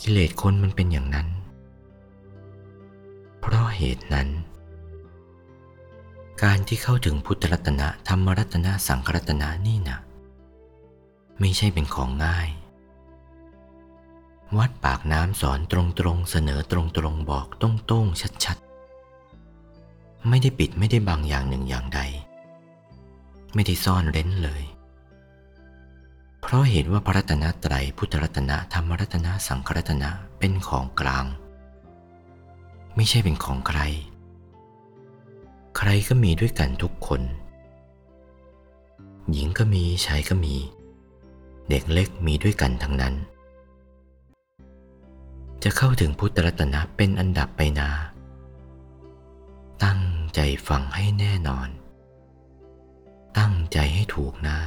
[0.00, 1.28] กิเลสคนมันเป็นอย่างนั้น
[3.40, 4.28] เพราะเหตุนั้น
[6.42, 9.98] การที่เข้าถึงพุทธรัตนะธรรมรัตนะสังขรัตนะนี่นะ
[11.40, 12.48] ไม่ใช่เป็นของง่าย
[14.58, 16.78] วัดปากน้ำสอนตรงๆ เสนอตร
[17.12, 22.00] งๆ บอกตรงๆชัดๆ ไม่ได้ปิดไม่ได้บังอย่างหนึ่งอย่างใด
[23.54, 24.62] ไม่ได้ซ่อนเร้นเลย
[26.48, 31.24] เพราะเห็นว่าพระรัตนตรัยพุทธรัตนะธรรมรัตนะสังขรัตนะเป็นของกลาง
[32.96, 33.80] ไม่ใช่เป็นของใคร
[35.76, 37.22] ใครก็มีด้วยกันทุกคน
[39.32, 40.54] หญิงก็มีชายก็มี
[41.68, 43.14] เด็กเล็กมีด้วยกันทั้งนั้น
[45.62, 47.88] จะเข้าถึงพุทธรัตนะเป็นอันดับไปนา
[49.84, 50.00] ตั้ง
[50.34, 51.68] ใจฟังให้แน่นอน
[53.38, 54.58] ตั้งใจให้ถูกนา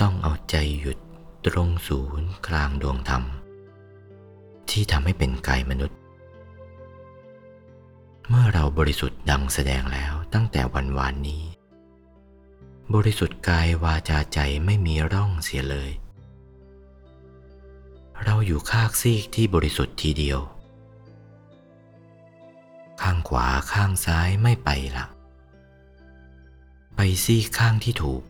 [0.00, 0.98] ต้องเอาใจหยุด
[1.46, 3.22] ตรงศูนย์กลางดวงธรรม
[4.70, 5.98] ที่ทำให้เป็นกายมนุษย์
[8.28, 11.42] เมื่อเราบริสุทธิ์ดังแสดงแล้วตั้งแต่วันวานนี้
[12.94, 15.90] บริสุทธิ์กายวาจาใจไม่มีร่องเสียเลย
[18.24, 20.40] เราอยู่ข้างซีกที่บริสุทธิ์ทีเดียว
[23.02, 25.06] ข้างขวาข้างซ้ายไม่ไปละ
[26.96, 28.22] ไปซีกข้างที่ถูก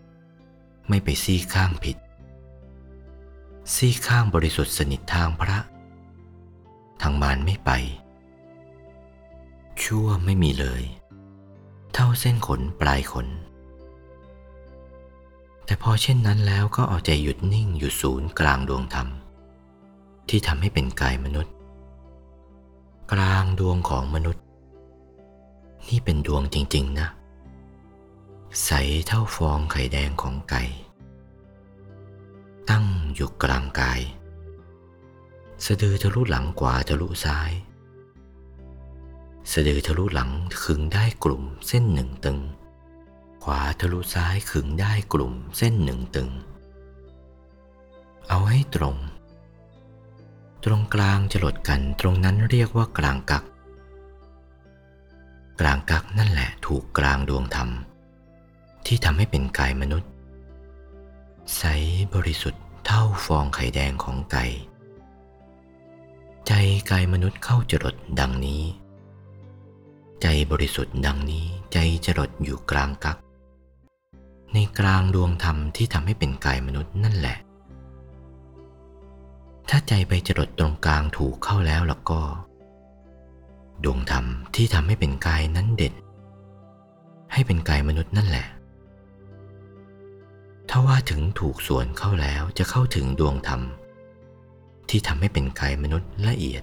[0.89, 1.97] ไม่ไปซีกข้างผิด
[3.75, 5.59] ซีกข้างบริสุทธิ์สนิททางพระ
[7.03, 7.71] ทางมารไม่ไป
[9.83, 10.83] ชั่วไม่มีเลย
[11.93, 13.27] เท่าเส้นขนปลายขน
[15.65, 19.09] แต่พอเช่นนั้นแล้วก็เอาใจหยุดนิ่งอยู่ศูนย์กลางดวงธรรม
[20.29, 21.55] ที่ทำให้เป็นกายมนุษย์
[23.13, 24.45] กลางดวงของมนุษย์
[25.89, 27.09] นี่เป็นดวงจริง ๆ นะ
[28.65, 28.71] ใส
[29.07, 30.63] เท่าฟองไข่แดงของไก่
[32.71, 34.01] ตั้งอยู่กลางกาย
[35.65, 37.53] สะดือทะลุหลังกว่าทะลุซ้าย
[39.53, 40.31] สะดือทะลุหลัง
[40.63, 42.39] ขึงได้กลุ่มเส้นหนึ่งตึง
[43.45, 46.31] ขวาทะลุซ้ายขึงได้กลุ่มเส้นหนึ่งตึง
[48.29, 48.97] เอาให้ตรง
[50.65, 53.45] ตรงกลางจะหลดกันตรงนั้นเรียกว่ากลางกัก
[55.61, 57.71] กลางกักนั่นแหละถูกกลางดวงธรรม
[58.87, 60.11] ที่ทำให้เป็นกายมนุษย์
[61.57, 61.63] ใส
[62.15, 64.45] บริสุทธิ์เท่าฟองไข่แดงของไก่
[66.47, 66.53] ใจ
[66.91, 68.63] กายมนุษย์เข้าจรดดังนี้
[70.23, 73.17] ใจบริสุทธิ์ดังนี้ใจจรดอยู่กลางกัก
[74.53, 77.37] ในกลางดวงธรรมที่ทำให้เป็นกายมนุษย์นั่นแหละ
[79.69, 82.21] ถ้าใจไปจรดตรงกลางถูกเข้าแล้วแล้วก็
[83.85, 85.95] ดวงธรรมที่ทำให้เป็นกายนั้นเด่น
[87.33, 88.47] ให้เป็นกายมนุษย์นั่นแหละ
[90.69, 93.63] ถ้าว่าถึงถูกส่วนเข้าแล้วจะเข้าถึงดวงธรรม
[94.89, 96.63] ที่ทำให้เป็นกายมนุษย์ละเอียด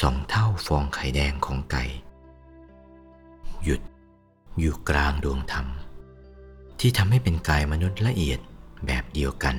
[0.00, 1.84] สองเท่าฟองไข่แดงของไก่
[3.64, 3.80] หยุด
[4.58, 5.66] อยู่กลางดวงธรรม
[6.80, 8.40] ที่ทำให้เป็นกายมนุษย์ละเอียด
[8.86, 9.56] แบบเดียวกัน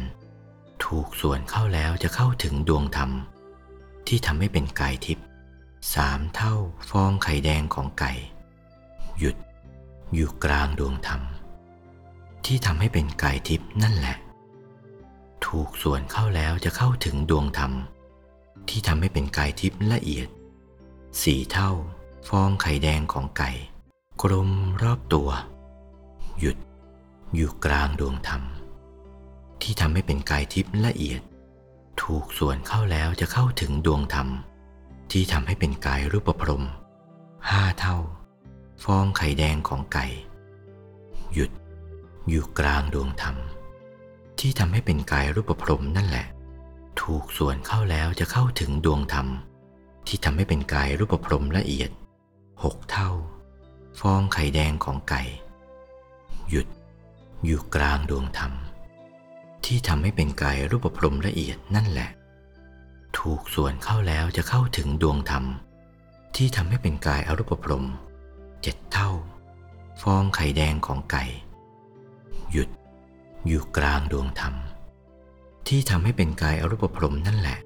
[0.83, 3.11] ถูกส่วนเข้าแล้วจะเข้าถึงดวงธรรม
[4.07, 5.25] ที่ทำให้เป็นกายทิพย์
[5.93, 6.55] สามเท่า
[6.89, 8.13] ฟองไข่แดงของไก่
[9.19, 9.35] หยุด
[10.13, 11.21] อยู่กลางดวงธรรม
[12.45, 14.17] ที่ทำให้เป็นกายทิพย์นั่นแหละ
[15.45, 17.71] ถูกส่วนเข้าแล้วจะเข้าถึงดวงธรรม
[18.69, 20.28] ที่ทำให้เป็นกายทิพย์ละเอียด
[21.21, 21.71] สี่เท่า
[22.30, 23.52] ฟองไข่แดงของไก่
[24.21, 24.50] กลม
[24.84, 25.30] รอบตัว
[26.39, 26.58] หยุด
[27.36, 28.41] อยู่กลางดวงธรรม
[29.62, 31.21] ที่ทำให้เป็นกายทิพย์ละเอียด
[32.02, 34.28] ถูกส่วนเข้าแล้วจะเข้าถึงดวงธรรม
[35.12, 36.65] ที่ทำให้เป็นกายรูปพรม
[37.50, 37.97] ห้าเท่า
[38.84, 40.06] ฟองไข่แดงของไก่
[41.34, 41.52] หยุด
[42.29, 43.35] อยู่กลางดวงธรรม
[44.39, 46.27] ที่ทำให้เป็นกายรูปพรมนั่นแหละ
[47.01, 49.27] ถูกส่วนเข้าแล้วจะเข้าถึงดวงธรรม
[50.07, 51.89] ที่ทำให้เป็นกายรูปพรมละเอียด
[52.63, 53.09] หกเท่า
[53.99, 55.23] ฟองไข่แดงของไก่
[56.49, 56.67] หยุด
[57.45, 58.51] อยู่กลางดวงธรรม
[59.65, 62.09] ที่ทำให้เป็นกายรูปพรมละเอียดนั่นแหละ
[63.17, 65.45] ถูกส่วนเข้าแล้วจะเข้าถึงดวงธรรม
[66.35, 67.85] ที่ทำให้เป็นกายอรูปพรม
[68.61, 69.09] เจ็ดเท่า
[70.01, 71.25] ฟองไข่แดงของไก่
[72.51, 72.69] หยุด
[73.47, 74.55] อยู่กลางดวงธรรม
[75.67, 77.57] ที่ทำให้เป็นกายอรูปพรมนั่นแหละ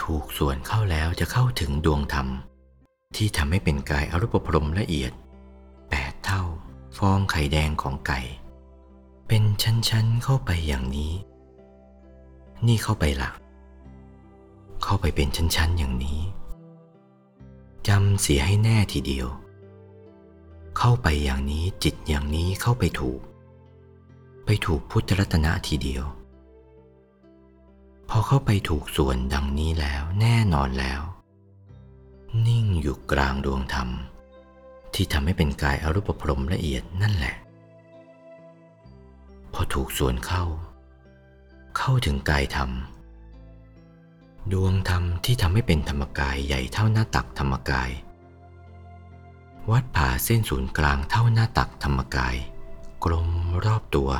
[0.00, 2.26] ถูกส่วนเข้าแล้วจะเข้าถึงดวงธรรม
[3.16, 5.12] ที่ทำให้เป็นกายอรูปพรมละเอียด
[5.90, 6.42] แปดเท่า
[6.98, 8.20] ฟองไข่แดงของไก่
[9.28, 11.12] เป็นชั้นๆเข้าไปอย่างนี้
[12.66, 13.30] นี่เข้าไปละ
[14.82, 16.20] เข้าไปเป็นชั้นๆอย่างนี้
[17.88, 19.28] จำเสียให้แน่ทีเดียว
[20.78, 23.20] เข้าไปอย่างนี้จิตอย่างนี้เข้าไปถูก
[24.52, 26.04] ไปถูกพุทธรัตนะทีเดียว
[28.08, 31.00] พอเข้าไปถูกส่วนดังนี้แล้วแน่นอนแล้ว
[32.46, 33.88] นิ่งอยู่กลางดวงธรรม
[34.94, 37.34] ที่ทำให้เป็นกายอรูปพรมละเอียดนั่นแหละ
[39.52, 40.44] พอถูกส่วนเข้า
[41.78, 42.70] เข้าถึงกายธรรม
[44.52, 47.90] ดวงธรรมที่ทำให้เป็นธรรมกายใหญ่เท่าหน้าตักธรรมกาย
[49.70, 52.36] วัดผ่าเส้นศูนย์กลางเท่าหน้าตักธรรมกาย
[53.04, 53.28] กลม
[53.66, 54.10] รอบตัว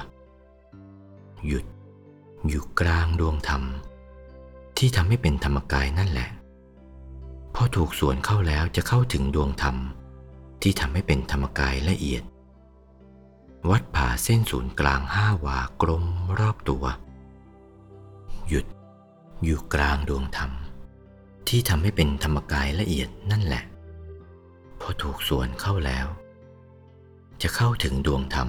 [1.47, 1.65] หยุด
[2.49, 3.63] อยู่กลางดวงธรรม
[4.77, 6.29] ที่ทำให้เป็นธรรมกายนั่นแหละ
[7.55, 9.77] พอถูกส่วนเข้าแล้วจะเข้าถึงดวงธรรม
[10.63, 12.23] ที่ทำให้เป็นธรรมกายละเอียด
[13.71, 16.05] วัดผ่าเส้นศูนย์กลางห้าวากลม
[16.39, 16.85] รอบตัว
[18.49, 18.67] หยุด
[19.45, 20.51] อยู่กลางดวงธรรม
[21.49, 23.63] ที่ทำให้เป็นธรรมกายละเอียดนั่นแหละ
[24.81, 26.07] พอถูกส่วนเข้าแล้ว
[27.43, 28.49] จะเข้าถึงดวงธรรม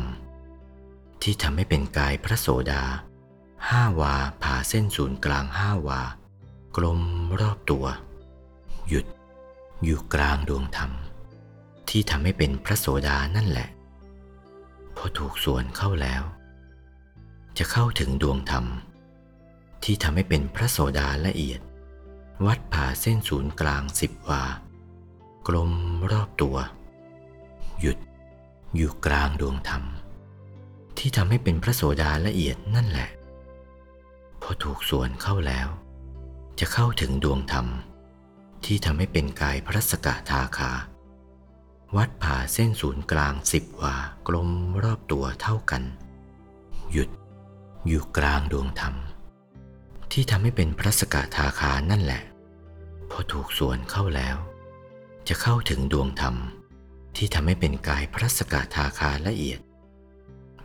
[1.21, 2.83] ที่ทำให้เป็นกายพระโสดา
[3.69, 6.01] ห้าวาผ่าเส้นศูนย์กลางห้าวา
[6.75, 7.01] กลม
[7.39, 7.85] รอบตัว
[8.87, 9.05] หยุด
[9.83, 10.91] อยู่กลางดวงธรรม
[11.89, 13.69] ที่ทำให้เป็นพระโสดานั่นแหละ
[14.95, 16.23] พอถูกส่วนเข้าแล้ว
[17.57, 18.65] จะเข้าถึงดวงธรรม
[19.83, 21.61] ที่ทำให้เป็นพระโสดาละเอียด
[22.45, 24.43] วัดผ่าเส้นศูนย์กลางสิบวา
[25.47, 25.71] กลม
[26.11, 26.57] รอบตัว
[27.79, 27.97] หยุด
[28.75, 29.83] อยู่กลางดวงธรรม
[31.03, 33.09] ที่ทำให้เป็นพระโสดาละเอียดนั่นแหละ
[34.41, 35.67] พอถูกส่วนเข้าแล้ว
[36.59, 37.67] จะเข้าถึงดวงธรรม
[38.65, 40.71] ที่ทำให้เป็นกายพระสกทาคา
[41.95, 43.95] วัดผ่าเส้นศูนย์กลางสิบวา
[44.27, 44.49] กลม
[44.83, 45.83] รอบตัวเท่ากัน
[46.91, 47.09] หยุด
[47.87, 48.95] อยู่กลางดวงธรรม
[50.11, 52.21] ที่ทำให้เป็นพระสกทาคานั่นแหละ
[53.09, 54.37] พอถูกส่วนเข้าแล้ว
[55.27, 56.35] จะเข้าถึงดวงธรรม
[57.15, 59.61] ที่ทำให้เป็นกายพระสกทาคาละเอียด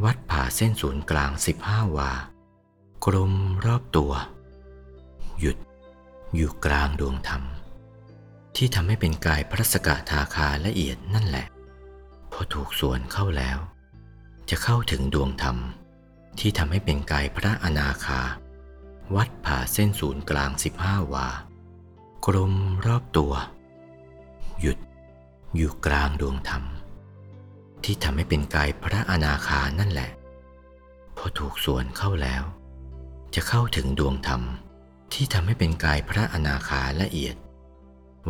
[0.05, 2.13] วัดผ่าเส้นศูนย์กลางสิบห้าวา
[3.05, 3.33] กลม
[3.67, 4.13] รอบตัว
[5.41, 5.57] หยุด
[6.35, 7.43] อยู่กลางดวงธรรม
[8.57, 11.47] ที่ทำให้เป็นกายพระสกทาคาละเอียดนั่นแหละ
[12.33, 13.59] พอถูกส่วนเข้าแล้ว
[14.51, 15.57] จะเข้าถึงดวงธรรม
[16.39, 18.21] ที่ทำให้เป็นกายพระอนาคา
[19.15, 21.29] วัดผ่าเส้นศูนย์กลางสิบห้าวา
[22.27, 22.55] กลม
[22.87, 23.33] รอบตัว
[24.61, 24.79] หยุด
[25.57, 26.65] อยู่กลางดวงธรรม
[27.87, 30.11] ที่ทำให้เป็นกายพระอนาคานั่นแหละ
[31.17, 32.43] พอถูกส่วนเข้าแล้ว
[33.35, 34.43] จะเข้าถึงดวงธรรม
[35.13, 37.37] ที่ทำให้เป็นกายพระอนาคาละเอียด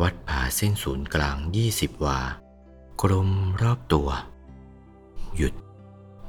[0.01, 2.19] วัดผ่าเส้นศูนย์กลางยี่สิบวา
[3.01, 3.29] กลม
[3.61, 4.09] รอบตัว
[5.35, 5.53] หยุด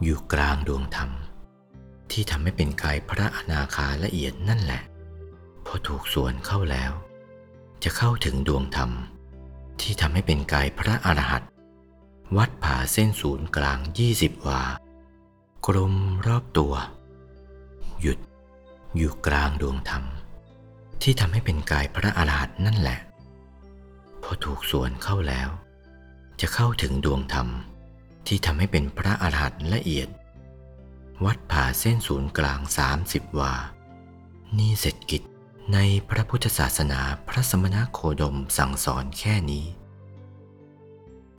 [0.02, 1.10] อยู่กลางดวงธรรม
[2.10, 4.82] ที่ทำให้เป็นกายพระอนาคาละเอียดนั่นแหละ
[5.66, 6.92] พอถูกส่วนเข้าแล้ว
[7.82, 8.90] จะเข้าถึงดวงธรรม
[9.80, 11.48] ที่ทำให้เป็นกายพระอรหันต์
[12.36, 14.62] วัดผ่าเส้นศูนย์กลางยี่สิบวา
[15.66, 15.94] กลม
[16.26, 16.74] รอบตัว
[18.00, 18.18] หยุด
[18.96, 20.04] อยู่กลางดวงธรรม
[21.02, 22.98] ที่ทำให้เป็นกายพระอรหันต์นั่นแหละ
[24.22, 25.48] พอถูกส่วนเข้าแล้ว
[26.40, 27.48] จะเข้าถึงดวงธรรม
[28.26, 30.08] ที่ทำให้เป็นพระอรหันต์ละเอียด
[31.24, 33.54] วัดผ่าเส้นศูนย์กลางสามสิบวา
[34.58, 35.22] นี่เสร็จกิจ
[35.72, 35.78] ใน
[36.10, 39.64] พระพุทธศาสนาพระสมณโคดมสั่งสอนแค่นี้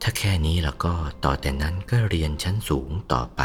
[0.02, 3.42] ถ้าแค่นี้แล้วก็ต่อแต่นั้นก็เรียนชั้นสูงต่อไป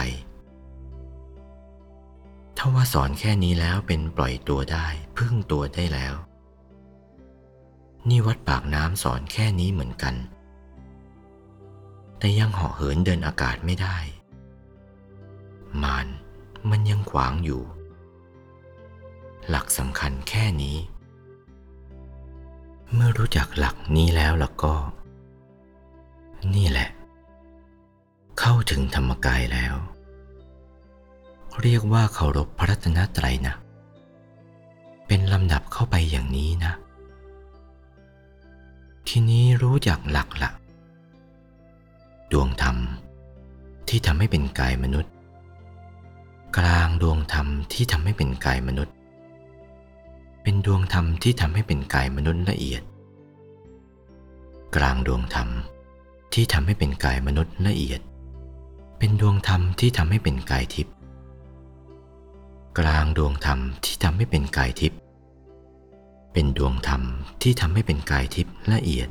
[2.56, 4.86] ถ้าว่าสอนแค่นี้แล้วเป็นปล่อยตัวได้
[5.16, 6.14] พึ่งตัวได้แล้ว
[8.08, 10.14] นี่วัดปากน้ำสอนแค่นี้เหมือนกัน
[12.18, 13.96] แต่ยังเหาะเหินเดินอากาศไม่ได้
[15.82, 16.06] มาน
[16.70, 17.62] มันยังขวางอยู่
[19.48, 20.76] หลักสำคัญแค่นี้
[22.92, 24.74] เมื่อรู้จักหลักนี้แล้วแล้วก็
[26.56, 26.88] นี่แหละ
[28.38, 29.74] เข้าถึงธรรมกายแล้ว
[31.62, 33.54] เรียกว่าเคารพพระรัตนตรัยนะ
[35.06, 36.72] เป็นลำดับเข้าไปอย่างนี้นะ
[39.08, 40.50] ทีนี้รู้จักหลักละ
[42.32, 42.76] ดวงธรรม
[43.88, 45.12] ที่ทำให้เป็นกายมนุษย์
[46.58, 48.94] กลางดวงธรรมที่ทำให้เป็นกายมนุษย์
[50.42, 52.82] เป็นดวงธรรมที่ทำให้เป็นกายมนุษย์ละเอียด
[54.76, 55.48] กลางดวงธรรม
[56.32, 58.00] ที่ทำให้เป็นกายมนุษย์ละเอียด
[58.98, 60.94] เป็นดวงธรรมที่ทำให้เป็นกายทิพย์
[62.78, 64.98] กลางดวงธรรมที่ทำให้เป็นกายทิพย์
[66.32, 67.02] เป็นดวงธรรม
[67.42, 69.08] ที่ทำให้เป็นกายทิพย์ละเอียด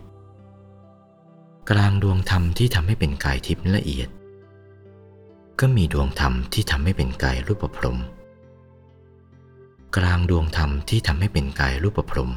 [1.69, 4.09] กลางดวงธรรมที่ทำให้เป็นกายทิพย์ละเอียด
[5.59, 7.99] ก็มีดวงธรรมที่ทำให้เป็นกายรูปพรม
[9.97, 12.31] กลางดวงธรรมที่ทำให้เป็นกายรูปพรม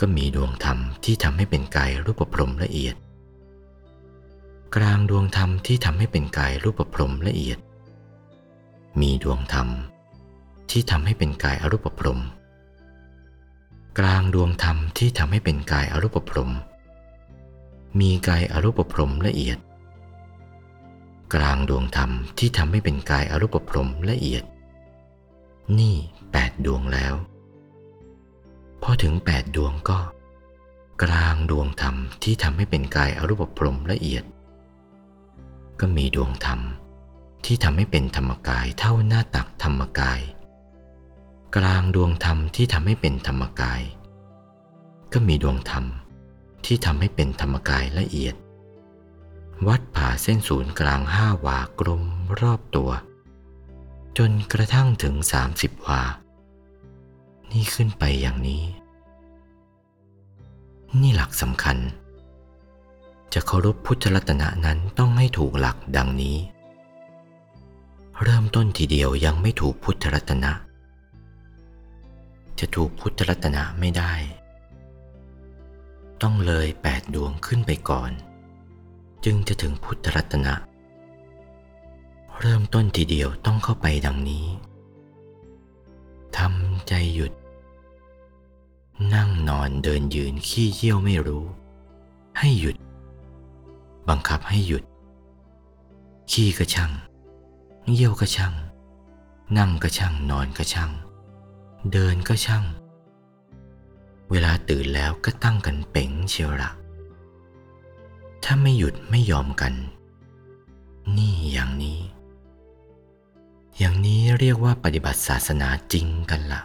[0.00, 2.94] ก็มีดวงธรรมที่ทำให้เป็นกายรูปพรมละเอียด
[4.76, 7.58] กลางดวงธรรมที่ทำให้เป็นกายรูปพรมละเอียด
[9.00, 9.68] มีดวงธรรม
[10.70, 12.20] ที่ทำให้เป็นกายอรูปพรม
[13.98, 16.50] กลางดวงธรรมที่ทำให้เป็นกายอรูปพรม
[18.00, 19.58] มีกายอรูปพรมละเอียด
[21.34, 24.44] กลางดวงธรรมที่ทำให้เป็นกายอรูปพรมละเอียด
[25.78, 25.96] นี่
[26.32, 27.14] แปดดวงแล้ว
[28.82, 29.98] พอถึงแปดดวงก็
[31.02, 34.24] กลางดวงธรรมที่ทำให้เป็นกายอรูปพรมละเอียด
[35.80, 36.60] ก็มีดวงธรรม
[37.44, 40.20] ที่ทำให้เป็นธรรมกายเท่าหน้าตักธรรมกาย
[41.56, 43.82] กลางดวงธรรมที่ทำให้เป็นธรรมกาย
[45.12, 45.84] ก็มีดวงธรรม
[46.64, 48.34] ที่ทำให้เป็นธรรมกายละเอียด
[49.66, 52.02] วัดผ่าเส้นศูนย์กลางห้าวากลม
[52.40, 52.90] รอบตัว
[54.18, 56.02] จนกระทั่งถึงสามสิบวา
[57.50, 58.64] นี่ขึ้นไปอย่างนี้
[61.00, 61.76] นี่หลักสำคัญ
[63.34, 66.36] จะเคารพพุทธรัตนะนั้นต้องให้ถูกหลักดังนี้
[68.22, 70.52] เริ่มต้นทีเดียวยังไม่ถูกพุทธรัตนะ
[72.58, 74.12] จะถูกพุทธรัตนะไม่ได้
[76.22, 78.10] ต้องเลยแปดดวงขึ้นไปก่อน
[79.24, 80.54] จึงจะถึงพุทธรัตนะ
[82.40, 84.46] เริ่มต้นทีเดียวต้องเข้าไปดังนี้
[86.36, 87.32] ทำใจหยุด
[89.14, 91.44] นั่งนอนเดินยืนขี้เยี่ยวไม่รู้
[92.38, 92.76] ให้หยุด
[94.08, 94.82] บังคับให้หยุด
[96.30, 96.92] ขี้ก็ช่าง
[97.92, 98.54] เยี่ยวก็ช่าง
[99.58, 100.90] นั่งก็ช่างนอนก็ช่าง
[101.92, 102.64] เดินก็ช่าง
[104.30, 106.70] เวลาตื่นแล้วก็ตั้งกันเป๋งเชียวละ
[108.44, 109.74] ถ้าไม่หยุดไม่ยอมกัน
[111.16, 112.00] นี่อย่างนี้
[113.78, 116.60] อย่างนี้เรียกว่าปฏิบัติศาสนาจริงกันละ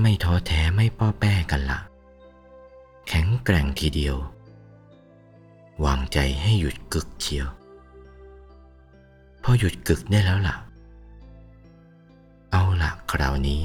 [0.00, 1.80] ไม่ท้อแท้ไม่ป้อแป้กันละ
[3.08, 4.16] แข็งแกร่งทีเดียว
[5.84, 7.48] วางใจให้หยุดกึกเชียว
[9.42, 10.56] พอหยุดกึกได้แล้วล่ะ
[12.50, 13.62] เอาล่ะคราวนี้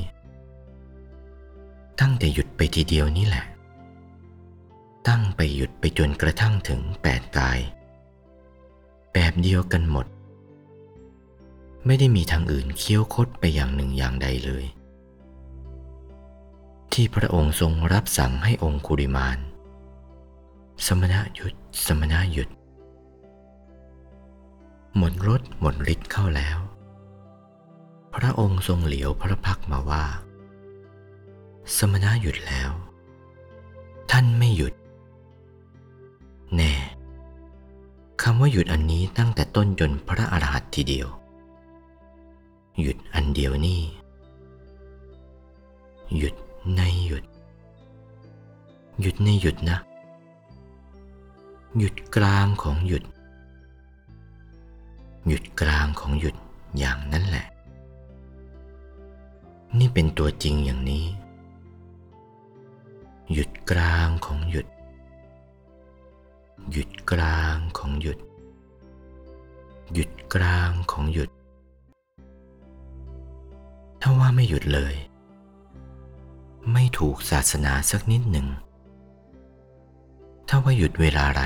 [1.99, 3.45] ตั้งแต่หยุดไปทีเดียวนี่แหละ
[5.07, 7.59] ตั้งไปหยุดไปจนกระทั่งถึงแปดกาย
[9.13, 10.05] แบบเดียวกันหมด
[11.85, 14.65] ไม่ได้มีทางอื่นเคี้ยวคดไปอย่างหนึ่งอย่างใดเลย
[16.93, 19.37] ที่พระองค์ทรงรับสั่งให้องคุริมาน
[20.86, 21.54] สมณะหยุด
[21.86, 22.50] สมณะหยุด
[24.98, 26.58] หมดรถหมดฤทธิ์เข้าแล้ว
[28.15, 30.06] พระองค์ทรงเหลียวพระพักมาว่า
[31.77, 32.71] สมณะหยุดแล้ว
[34.12, 34.73] ท่านไม่หยุด
[36.56, 36.73] แน่
[38.21, 41.08] คำว่าหยุดอันนี้ตั้งแต่ต้นจนพระอรหันต์ทีเดียว
[42.82, 43.82] หยุดอันเดียวนี่
[46.17, 46.34] หยุด
[46.75, 47.23] ในหยุด
[49.02, 49.80] หยุดในหยุดนะ
[51.77, 53.03] หยุดกลางของหยุด
[55.27, 56.35] หยุดกลางของหยุด
[56.77, 57.45] อย่างนั้นแหละ
[59.79, 61.05] นี่เป็นตัวจริงอย่างนี้
[63.33, 64.67] หยุดกลางของหยุด
[66.71, 68.19] หยุดกลางของหยุด
[69.93, 71.29] หยุดกลางของหยุด
[74.01, 74.95] ถ้าว่าไม่หยุดเลย
[76.71, 78.47] ไม่ถูกศาสนาสักนิดหนึ่ง
[80.52, 81.43] ถ้าว่าหยุดเวลาไร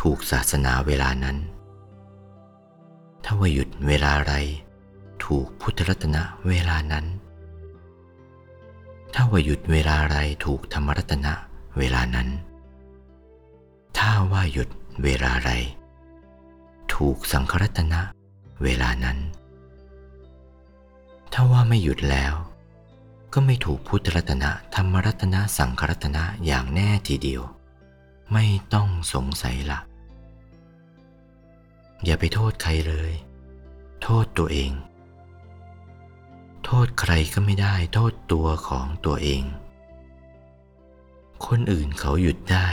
[0.00, 1.36] ถูกศาสนาเวลานั้น
[3.24, 4.34] ถ้าว่าหยุดเวลาไร
[5.24, 7.06] ถูกพุทธรัตนะเวลานั้น
[9.14, 11.32] ถ้าว่าหยุดเวลาไรถูกธรรมรัตนะ
[11.78, 12.28] เวลานั้น
[13.98, 14.68] ถ้าว่าหยุด
[15.02, 15.50] เวลาไร
[16.94, 18.00] ถูกสังครัตนะ
[18.62, 19.18] เวลานั้น
[21.32, 22.34] ถ้าว่าไม่หยุดแล้ว
[23.32, 27.44] ก็ไม่ถูกพุทธรัตนะธรรมรัตนะสังครัตนะอย่างแน่ทีเดียว
[28.32, 29.80] ไม่ต้องสงสัยละ
[32.04, 33.12] อย่าไปโทษใครเลย
[34.02, 34.72] โทษตัวเอง
[36.64, 39.42] โทษใครก็ไม่ได้ โทษตัวของตัวเอง
[41.46, 42.68] คนอื่นเขาหยุดได้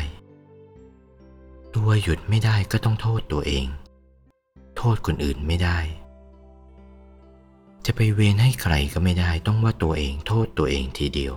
[1.76, 3.68] ตัวหยุดไม่ได้ก็ต้องโทษตัวเอง
[4.78, 5.80] โทษคนอื่นไม่ได้
[7.86, 11.34] จะไปเวรให้ใครก็ไม่ได้ ต้องว่าตัวเองโทษตัวเองทีเดียว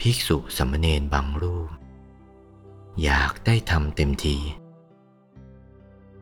[0.00, 1.70] ภิกษุสมณเณรบางรูป
[3.04, 4.36] อยากได้ทำเต็มที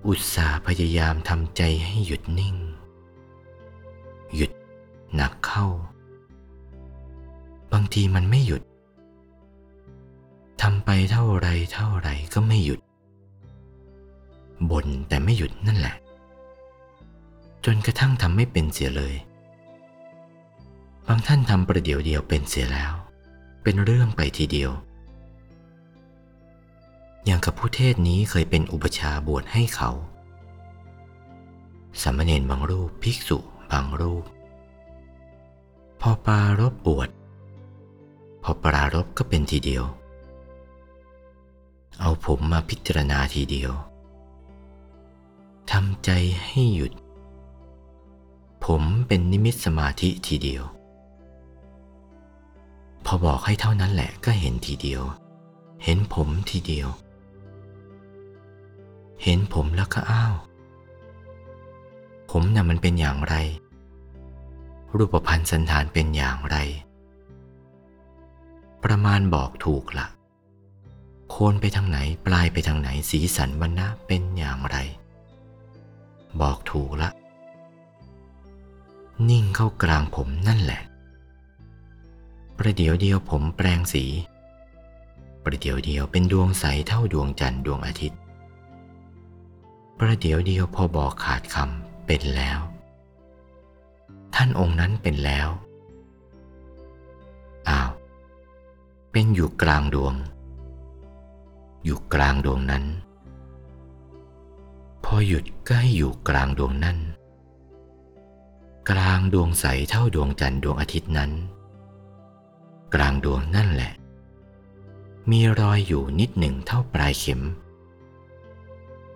[0.06, 2.56] อุตสาห์พยายามทำใจให้หยุดนิ่ง
[4.34, 4.50] หยุด
[5.14, 5.66] หนักเข้า
[7.72, 8.62] บางทีมันไม่หยุด
[10.62, 12.80] ทำไปเท่าไรเท่าไรก็ไม่หยุด
[14.70, 15.96] บ่นแต่ไม่หยุดนั่นแหละ
[17.64, 19.14] จนกระทั่งทำไม่เป็นเสียเลย
[21.06, 22.92] บางท่านทำประเดี๋ยวเดียวเป็นเสียแล้ว
[23.62, 24.72] เป็นเรื่องไปทีเดียว
[27.24, 29.90] อย่างกับผู้เทศนี้เคยเป็นอุปชาบวชให้เขา
[32.02, 33.38] สามเณรบางรูปภิกษุ
[33.70, 34.24] บางรูป
[36.00, 37.08] พอปารบบวช
[38.42, 39.84] พอปรารบก็เป็นทีเดียว
[42.00, 43.72] เอาผมมาพิจารณาทีเดียว
[45.70, 46.10] ทำใจ
[46.44, 46.92] ให้หยุด
[48.64, 50.64] ผมเป็นนิมิตสมาธิทีเดียว
[53.04, 55.02] พอบอกให้เท่านั้นแหละก็เห็นทีเดียว
[55.84, 56.88] เห็นผมทีเดียว
[59.24, 60.34] เห็นผมแล้วก็อ้าว
[62.30, 63.34] ผมน่ะมันเป็นอย่างไร
[64.96, 66.56] รูปพันธ์สันฐานเป็นอย่างไร
[68.84, 70.06] ประมาณบอกถูกละ
[71.30, 74.76] โคนไปทางไหนปลายไปทางไหนสีสันวันนะเป็นอย่างไร
[76.40, 77.10] บอกถูกละ
[79.28, 80.82] นิ่งเข้ากลางผมนั่นแหละ
[82.58, 84.04] ประเดี๋ยวเดียวผมแปลงสี
[85.44, 88.20] ประเดี๋ยวเดียวเป็นดวงใสเท่าดวงจันทร์ดวงอาทิตย์
[89.98, 92.58] ประเดี๋ยวเดียวพอบอกขาดคำเป็นแล้ว
[94.34, 95.48] ท่านองค์นั้นเป็นแล้ว
[97.68, 97.90] อ้าว
[99.12, 100.14] เป็นอยู่กลางดวง
[101.84, 102.84] อยู่กลางดวงนั้น
[105.04, 106.98] พอหยุดก็ให้อยู่กลางดวงนั่น
[108.90, 111.30] กลางดวงใสเท่าดวงจันทร์ดวงอาทิตย์นั้น
[112.94, 113.92] กลางดวงนั่นแหละ
[115.30, 117.40] มีรอยอยู่นิดหนึ่งเท่าปลายเข็ม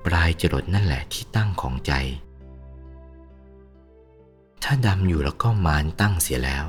[0.09, 1.92] ปลายจรดนั่นแหละที่ตั้งของใจ
[4.62, 6.66] ถ้าดำอยู่แล้วก็มานตั้งเสียแล้ว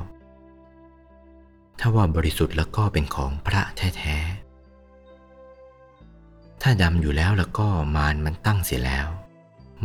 [1.78, 7.66] ถ้าว่าบริสุทธิ์แล้วก็เป็นของพระแท้ๆ ถ้าดำอยู่แล้วแล้วก็
[7.96, 9.08] มารมันตั้งเสียแล้ว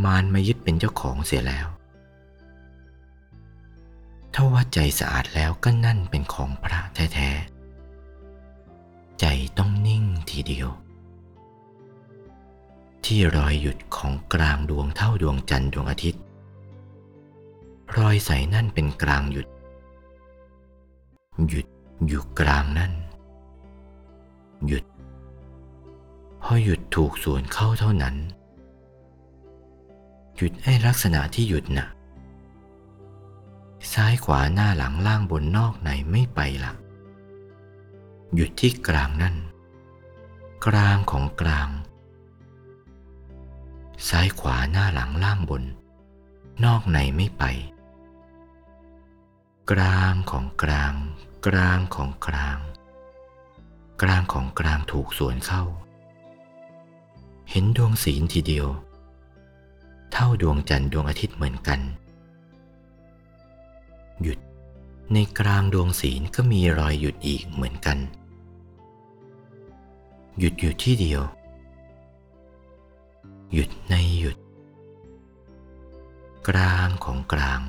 [0.06, 1.68] มารมายึดเป็นเจ้าของเสียแล้ว
[4.34, 9.26] ถ้าว่าใจสะอาดแล้วก็นั่นเป็นของพระแท้ๆ ใจ
[9.58, 10.70] ต้องนิ่งทีเดียว
[13.06, 16.22] ที่รอยหยุดของกลางดวงเท่าดวงจันทร์ดวงอาทิตย์
[17.97, 19.47] รอยใสนั่นเป็นกลางหยุด
[21.47, 21.66] หยุด
[22.08, 22.91] อยู่กลางนั่น
[24.68, 24.84] หยุด
[26.43, 28.16] พอหยุดถูกส่วนเข้าเท่านั้น
[30.36, 31.88] หยุดให้ลักษณะที่หยุดนะ่ะ
[33.93, 36.74] ซ้ายขวาหน้าหลังล่างบนนอกไหนไม่ไปละ
[38.36, 39.36] หยุดที่กลางนั่น
[40.66, 41.70] กลางของกลาง
[44.10, 45.64] ซ้ายขวาหน้าหลังล่างบน
[46.66, 47.43] นอกไหนไม่ไป
[49.72, 50.93] กลางของกลาง
[51.47, 52.58] กลางของกลาง
[54.01, 55.64] กลางของกลางถูกส่วนเข้า
[57.49, 58.68] เห็นดวงศีลทีเดียว
[60.12, 61.80] เท่าดวงจันทร์ดวงอาทิตย์เหมือนกัน
[64.22, 64.39] หยุด
[65.14, 67.97] ในกลางดวงศีลก็มีรอยหยุดอีกเหมือนกัน
[70.39, 71.22] หยุดอยู่ที่เดียว
[73.58, 74.38] หยุดในหยุด
[76.47, 77.62] กลางของกลาง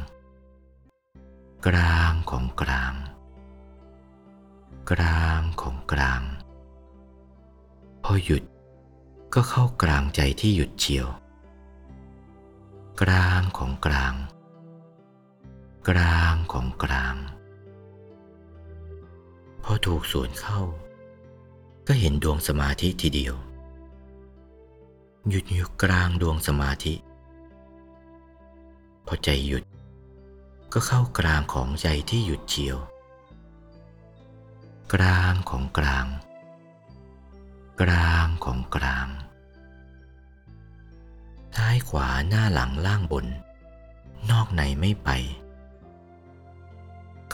[1.67, 2.95] กลางของกลาง
[4.91, 6.23] กลางของกลาง
[8.05, 8.43] พอหยุด
[9.35, 11.09] ก็เข้ากลางใจที่หยุดเฉียว
[13.01, 14.15] กลางของกลาง
[15.89, 17.17] กลางของกลาง
[19.63, 20.61] พอถูกสวนเข้า
[21.87, 23.46] ก็เห็นดวงสมาธิทีเดียว
[25.31, 26.95] หยุดอยู่กลางดวงสมาธิ
[29.07, 29.65] พอใจหยุด
[30.73, 32.79] ก็เข้ากลางของใจที่หยุดเฉียว
[34.95, 36.07] กลางของกลาง
[37.81, 39.09] กลางของกลาง
[41.57, 43.27] ซ้ายขวาหน้าหลังล่างบน
[44.31, 45.11] นอกในไม่ไป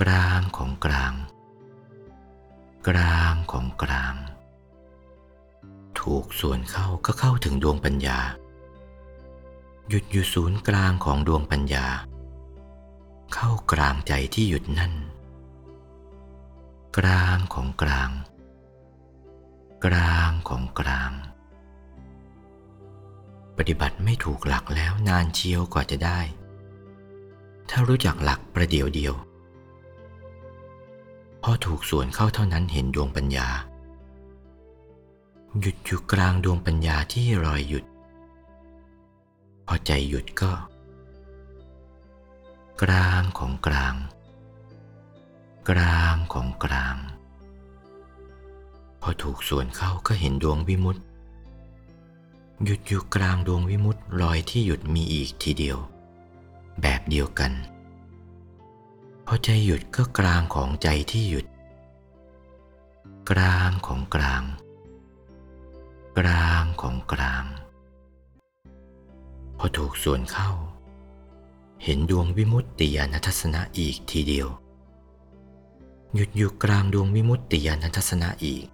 [0.00, 1.12] กลางของกลาง
[2.88, 4.14] กลางของกลาง
[6.00, 8.18] ถูกส่วนเข้าก็เข้าถึงดวงปัญญา
[9.88, 11.86] หยุดอยู่ศูนย์กลางของดวงปัญญา
[13.34, 14.92] เข้ากลางใจที่หยุดนั่น
[16.98, 18.10] กลางของกลาง
[19.84, 21.12] กลางของกลาง
[23.56, 26.20] ปฏิบัติไม่ถูกหลักแล้วนานเชียวกว่าจะได้
[27.70, 29.14] ถ้ารู้จักหลักประเดี๋ยวเดียว
[31.42, 33.48] พอถูกส่วนเข้าเท่านั้นเห็นดวงปัญญา
[35.60, 37.84] หยุดอยู่กลางดวงปัญญาที่รอยหยุด
[39.66, 40.52] พอใจหยุดก็
[42.82, 43.94] กลางของกลาง
[45.70, 46.96] กลางของกลาง
[49.00, 51.02] พอถูกส่วนเข้าก็เห็นดวงวิมุตติ
[52.64, 55.78] หยุดอยู่กลางดวงวิมุตต์รอยที่หยุดมีอีกทีเดียว
[56.82, 57.52] แบบเดียวกัน
[59.26, 61.46] พอใจหยุดก็กลางของใจที่หยุด
[63.30, 64.42] กลางของกลาง
[66.18, 67.44] กลางของกลาง
[69.58, 70.50] พอถูกส่วนเข้า
[71.84, 74.48] เห็นดวงวิมุตติยานทัศนะอีกทีเดียว
[76.14, 78.66] หยุดอยู่กลางดวงวิมุตติยานทัศนะอีก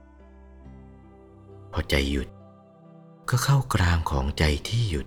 [1.72, 2.28] พอใจหยุด
[3.28, 5.06] ก็เข้ากลางของใจที่หยุด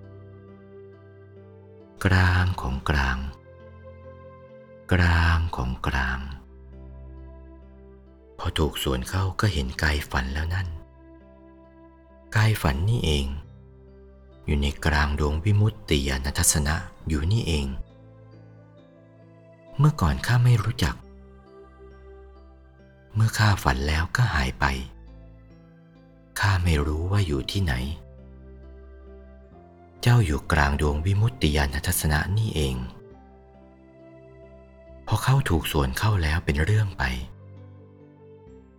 [2.04, 3.18] กลางของกลาง
[4.92, 6.18] กลางของกลาง
[8.38, 10.68] พอถูกส่วนเข้าก็เห็นกายฝันแล้วนั่น
[12.36, 13.26] กายฝันนี่เอง
[14.46, 16.74] อยู่ในกลางดวงวิมุตติยานทัศนะ
[17.08, 17.66] อยู่นี่เอง
[19.78, 20.94] เมื่อก่อนข้าไม่รู้จัก
[23.14, 24.64] เมื่อข้าฝันแล้วก็หายไป
[26.40, 27.74] ข้าไม่รู้ว่าอยู่ที่ไหน
[30.00, 32.76] เจ้าอยู่กลางดวงวิมุตติยานทัศนะนี่เอง
[35.06, 37.04] พอเข้าถูกส่วนเข้าแล้วเป็นเรื่องไป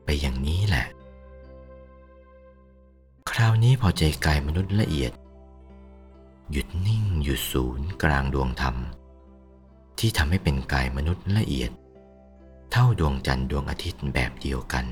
[0.03, 0.87] ไปอย่างนี้แหละ
[3.31, 5.11] คราวนี้พอใจกายมนุษย์ละเอียด
[6.51, 8.75] หยุดนิ่งหยุดศูนย์กลางดวงธรรม
[9.99, 11.71] ที่ทำให้เป็นกายมนุษย์ละเอียด
[12.71, 14.85] เท่าดวงจันทร์ดวงอาทิตย์แบบเดียวกัน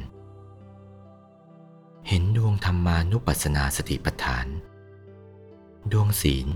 [2.07, 4.47] เห็นดวงธรรมานุปัสสนาสติปัฏฐาน
[5.91, 6.47] ดวงศีล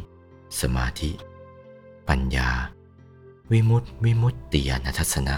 [0.62, 1.12] สมาธิ
[2.08, 2.50] ปัญญา
[3.52, 5.36] วิมุตติวิมุตติยานัทัศนะ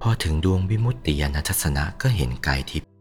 [0.00, 2.91] พอถึงดวงวิมุตติยานัทัศนะก็เห็นกายทิพย์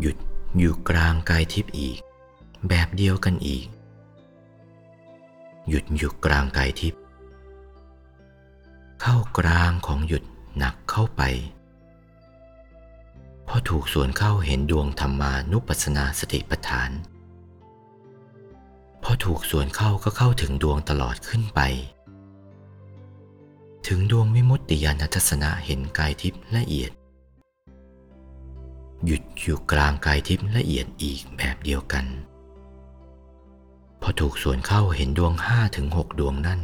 [0.00, 0.16] หยุด
[0.58, 1.98] อยู่กลางกายทิพย์อีก
[2.68, 3.66] แบบเดียวกันอีก
[5.68, 7.00] หยุดอยู่กลางกายทิพย์
[9.02, 10.22] เข้ากลางของหยุด
[10.56, 11.22] หนักเข้าไป
[13.48, 16.90] พอถูกส่วนเข้าเห็นดวงธรรมานุปัสสนาสติปัฏฐาน
[19.02, 21.60] พอถูกส่วนเข้าก็เข้าถึงดวงตลอดขึ้นไป
[23.86, 26.90] ถึงดวงวิมุตติยานทัศนะเห็นกายทิพย์ละเอียด
[29.06, 32.06] หยุดอยู่กลางกายทิพย์ละเอียดอีกแบบเดียวกัน
[34.02, 36.60] พอถูกส่วนเข้าเห็นดวงห้าถึงหกดวงนั่น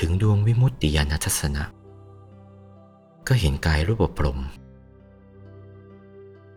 [0.00, 1.64] ถึงดวงวิมุตติยานทัศนะ
[3.26, 4.38] ก็เห็นกายรูปพรม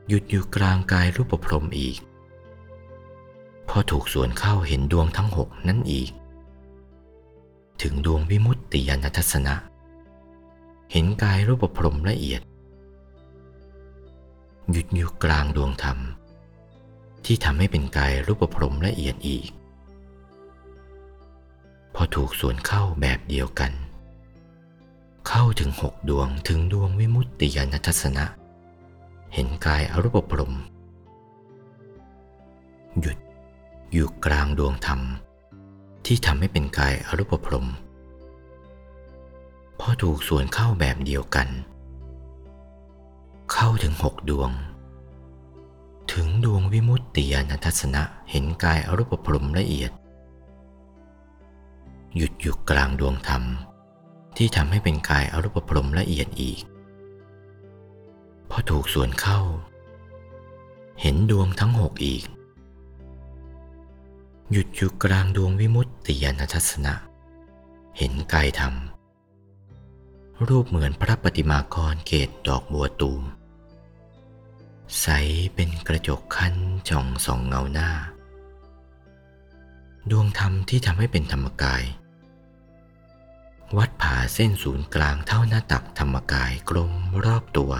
[0.07, 1.97] หยุดอยู่กลางกายรูปพรมอีก
[3.69, 6.11] พอถูกส่วนเข้าเห็นดวงทั้งหกนั่นอีก
[7.81, 9.55] ถึงดวงวิมุตติยานทัศนะ
[10.91, 12.41] เห็นกายรูปพรมละเอียด
[14.75, 15.97] ยุดอยู่กลางดวงธรรม
[17.25, 19.49] ที่ทำให้เป็นกายรูปพรมละเอียดอีก
[21.95, 23.71] พอถูกส่วนเข้าแบบเดียวกัน
[25.27, 28.25] เข้าถึงหกดวงถึงดวงวิมุตติยานทัศนะ
[29.33, 30.53] เห็นกายอรูปพรม
[32.99, 33.17] หยุด
[33.91, 35.01] อยู่กลางดวงธรรม
[36.05, 37.67] ที่ทำให้เป็นกายอรูปพรม
[39.79, 41.47] พอถูกส่วนเข้าแบบเดียวกัน
[43.51, 44.51] เข้าถึงหกดวง
[46.13, 49.91] ถึงดวงวิมุตติยานทัศนะเห็นกายอรูปพรมละเอียด
[52.15, 53.43] หยุดอยู่กลางดวงธรรม
[54.37, 56.61] ที่ทำให้เป็นกายอรูปพรมละเอียดอีก
[58.49, 59.39] พอถูกส่วนเข้า
[61.01, 62.23] เห็นดวงทั้งหกอีก
[64.51, 66.93] หยุดอยู่กลางดวงวิมุตติยานทัศนะ
[67.97, 68.73] เห็นกายธรรม
[70.49, 73.23] รูปเหมือนพระปฏิมากรเกตดอกบัวตูม
[75.01, 75.07] ใส
[75.55, 76.55] เป็นกระจกคั้น
[76.89, 77.89] จ่องส่องเงาหน้า
[80.11, 81.83] ดวงธรรมที่ทำให้เป็นธรรมกาย
[83.77, 86.91] วัดผ่าเส้นศูนย์กลางเท่าหน้าตักธรรมกายกลม
[87.25, 87.71] รอบตัว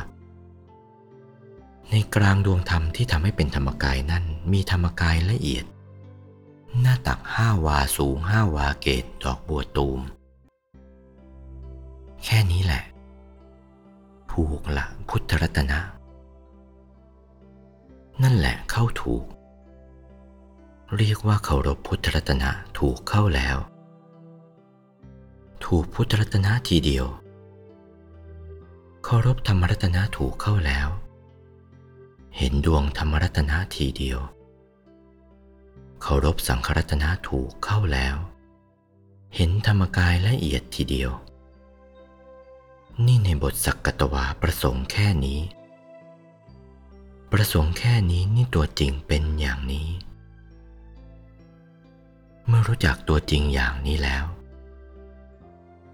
[1.92, 5.66] ในกลางดวงธรรมที่ทำให้เป็นธรรมกายนั่นมีธรรมกายละเอียด
[6.82, 10.00] หน้าตักห้าวาสูงห้าวาเกตดอกบัวตูม
[12.26, 12.84] แค่นี้แหละ
[14.32, 15.80] ผูกละพุทธรัตนะ
[18.24, 19.24] นั่นแหละเข้าถูก
[20.98, 22.50] เรียกว่าเคารพพุทธรัตนะ
[22.80, 23.58] ถูกเข้าแล้ว
[25.66, 27.06] ถูกพุทธรัตนะทีเดียว
[29.04, 30.88] เคารพธรรมรัตนะถูกเข้าแล้ว
[32.38, 34.20] เห็นดวงธรรมรัตนะทีเดียว
[36.02, 38.16] เคารพสังขรัตนะถูกเข้าแล้ว
[39.36, 41.12] เห็นธรรมกายละเอียดทีเดียว
[43.02, 45.40] นี่ในบทสักกตวาประสงค์แค่นี้
[47.32, 49.90] ประสงค์แค่นี้นี่ตัวจริงเป็นอย่างนี้
[52.48, 54.26] เมื่อรู้จักตัวจริงอย่างนี้แล้ว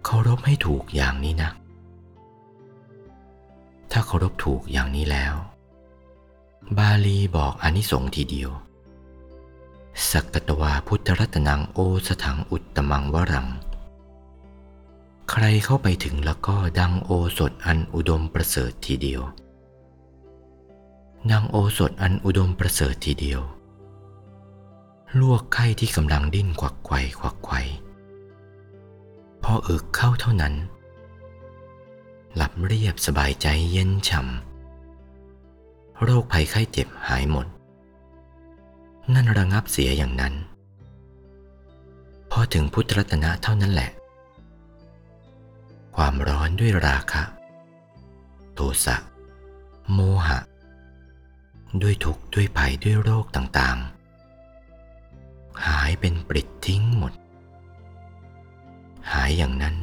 [0.04, 1.52] เคารพให้ถูกอย่างนี้นะ
[3.92, 5.36] ถ้าเคารพถูกอย่างนี้แล้ว
[6.78, 8.52] บาลีบอกอนิสงส์ทีเดียว
[10.12, 13.48] สักกตวาพุทธรัตนังโอสถังอุตตมังวรัง
[15.30, 19.22] ใครเข้าไปถึงแล้วก็ดังโอสถอันอุดมประเสริฐทีเดียว
[21.32, 23.42] ดังโอสถอันอุดมประเสริฐทีเดียว
[25.20, 27.62] ลวกไข้ที่กำลังดิ้นควักไขว่ควักไขว่
[29.44, 30.54] พออึกเข้าเท่านั้น
[32.36, 37.48] หลับเรียบสบายใจเย็นฉ่ำโรคภัยไข้เจ็บหายหมด
[39.14, 40.34] นั่นระงับเสียอย่างนั้น
[42.32, 43.92] พอถึงพุทธรัตนะเท่านั้นแหละ
[45.96, 47.24] ความร้อนด้วยราคะ
[48.54, 48.96] โทสะ
[49.94, 50.40] โมหะ
[51.82, 57.14] ด้วยทุกข์ด้วยภัยด้วยโรคต่างๆ หายเป็นปริดทิ้งหมด
[59.12, 59.76] หายอย่างนั้น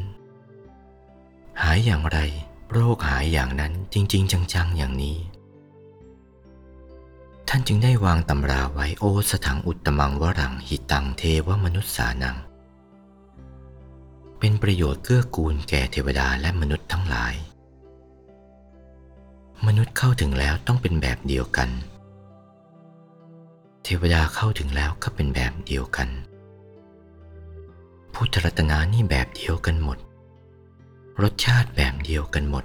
[1.63, 2.19] หายอย่างไร
[2.73, 5.19] โรคหายอย่างนั้นจริง ๆ จัง ๆ อย่างนี้
[7.49, 12.37] ท่านจึงได้วางตำราไว้โอสถังอุตตมังวรังหิตังเทวมนุษย์สานัง
[14.39, 17.35] เป็นประโยชน์เกื้อกูลแก่เทวดาและมนุษย์ทั้งหลาย
[19.67, 21.71] มนุษย์เข้าถึงแล้วต้องเป็นแบบเดียวกัน
[23.85, 26.09] เทวดาเข้าถึงแล้วก็เป็นแบบเดียวกัน
[28.15, 29.99] พุทธรัตนานี่แบบเดียวกันหมด
[31.23, 32.65] รสชาติแบบเดียวกันหมด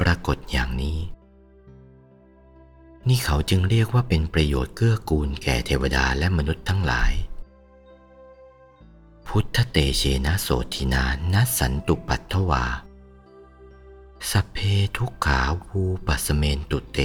[0.00, 0.98] ปรากฏอย่างนี้
[3.08, 7.12] นี่เขาจึงเรียกว่าเป็นประโยชน์เกื้อกูลแก่เทวดาและมนุษย์ทั้งหลาย
[9.34, 12.64] พุทธเตเชนะโสทินานัสันตุปัตถวา
[14.30, 14.56] สเพ
[14.96, 16.98] ทุกขาวูปัสเมนตุเต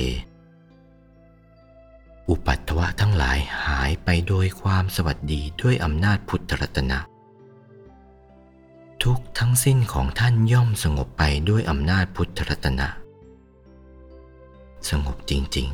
[2.30, 7.00] อุปัตถวะทั้งหลายหายไปโดยความสวัสดีด้วยอำนาจพุทธรัตนะ
[9.04, 12.88] ทุกทั้งสิ้นของท่านย่อมสงบไปด้วยอำนาจพุทธรัตนะ
[14.90, 15.70] สงบจริง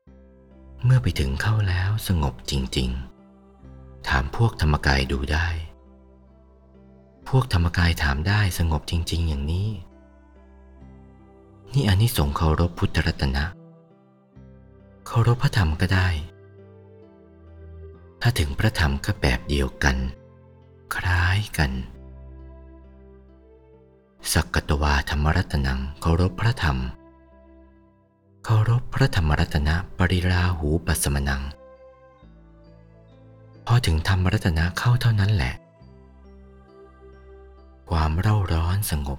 [0.00, 3.09] ๆ เมื่อไปถึงเข้าแล้วสงบจริง ๆ
[4.08, 5.46] ถามพวกธรรมกายดูได้
[7.28, 9.68] พวกธรรมกายถามได้สงบจริง ๆ อย่างนี้
[11.72, 13.44] นี่อันนี้สงส์เคารพพุทธรัตนะ
[15.06, 16.08] เคารพพระธรรมก็ได้
[18.20, 19.96] ถ้าถึงพระธรรมก็แบบเดียวกัน
[20.94, 21.70] คล้ายกัน
[24.32, 26.78] สักกตวาธรรมรัตนังเคารพพระธรรม
[28.44, 31.42] เคารพพระธรรมรัตนะปริราหูปัสมนัง
[33.72, 35.54] อถึงธรรมรัตนะเข้าเท่านั้นแหละ
[37.90, 39.18] ความเร่าร้อนสงบ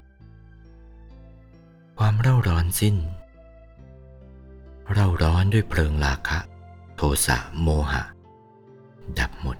[1.99, 2.95] ความเร่าร้อนสิ้น
[4.91, 6.39] เร่าร้อนด้วยเพลิงราคะ
[6.95, 8.03] โทสะโมหะ
[9.19, 9.57] ดับหมด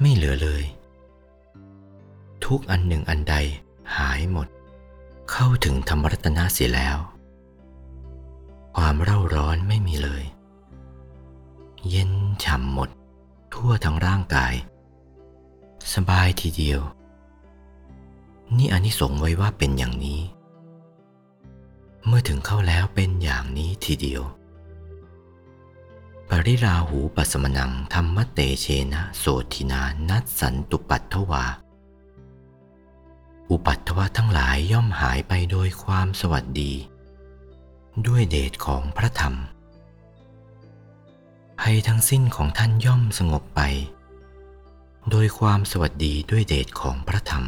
[0.00, 0.64] ไม่เหลือเลย
[2.44, 3.34] ทุกอันหนึ่งอันใด
[3.96, 4.48] หายหมด
[5.30, 6.98] เข้าถึงธรรมรัตนะเสียแล้ว
[8.76, 10.24] ความเร่าร้อนไม่มีเลย
[11.88, 12.10] เย็น
[12.44, 12.90] ฉ่ำหมด
[13.54, 14.54] ทั่วทั้งร่างกาย
[15.94, 16.80] สบายทีเดียว
[18.56, 20.20] นี่อนนี้สงไว้ว่าเป็นอย่างนี้
[22.06, 24.22] เมื่อถึงเข้าแล้วเป็นอย่างนี้ทีเดียว
[26.28, 31.44] ปริราหูปัสมนังธรรมเตเชนะ โสทินานัสสันตุปัตถวา
[33.50, 36.72] อุปัตถวะทั้งหลายย่อมหายไปโดยความสวัสดี
[38.06, 39.34] ด้วยเดชของพระธรรม
[41.60, 43.60] ภัยทั้งสิ้นของท่านย่อมสงบไป
[45.10, 47.46] โดยความสวัสดีด้วยเดชของพระธรรม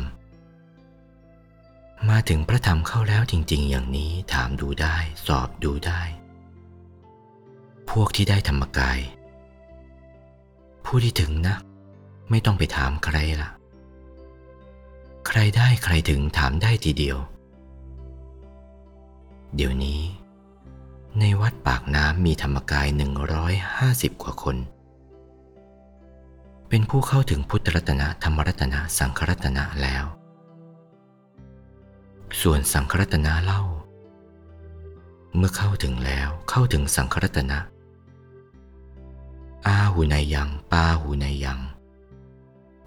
[2.09, 4.97] มาถึงพระธรรมเข้าแล้วจริง ๆ อย่างนี้ถามดูได้
[5.27, 6.03] สอบดูได้
[7.91, 8.99] พวกที่ได้ธรรมกาย
[10.85, 11.57] ผู้ที่ถึงนะ
[12.31, 13.51] ไม่ต้องไปถามใครละ
[15.29, 17.19] ใครได้ใครถึงถามได้ทีเดียว
[19.55, 20.01] เดี๋ยวนี้
[21.17, 22.87] ในวัดปากน้ำมีธรรมกาย
[23.55, 24.57] 150 กว่าคน
[26.69, 30.05] เป็นผู้เข้าถึงพุทธรัตนะธรรมรัตนะสังฆรัตนะแล้ว
[32.41, 33.63] ส่วนสังฆรัตนะเล่า
[35.37, 37.59] เมื่อเข้าถึงแล้วเข้าถึงสังฆรัตนะ
[39.67, 41.61] อาหูในยังปาหูในยัง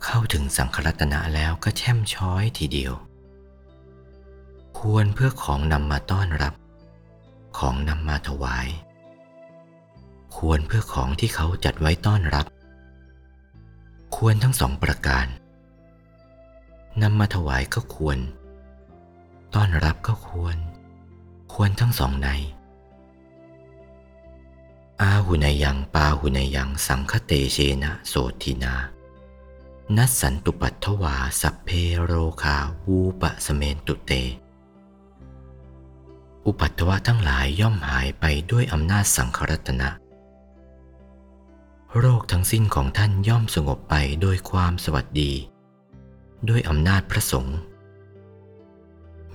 [0.03, 2.93] เข้าถึงสังฆรัตนะแล้วก็แช่มช้อยทีเดียว
[4.79, 6.53] ควรเพื่อของนำมาต้อนรับ
[7.59, 8.67] ของนำมาถวาย
[10.37, 12.45] ควรเพื่อของที่เขาจัดไว้ต้อนรับ
[14.15, 15.25] ควรทั้งสองประการ
[17.01, 18.17] นำมาถวายก็ควร
[19.55, 20.57] ต้อนรับก็ควร
[21.53, 22.29] ควรทั้งสองใน
[25.01, 28.75] อาหุนยังปาหุนยังสังคเตเชนะโสทินา
[29.97, 31.69] นัสสันตุปัตถวาสัพเพ
[32.03, 34.11] โรคาวูปะสเมนตุเต
[36.45, 39.89] อุปัตถวะทั้งหลายย่อมหายไปด้วยอำนาจสังขรัตนะ
[41.99, 45.31] โรคทั้งสิ้นของท่านย่อมสงบไปโดยความสวัสดี
[46.49, 47.57] ด้วยอำนาจพระสงฆ์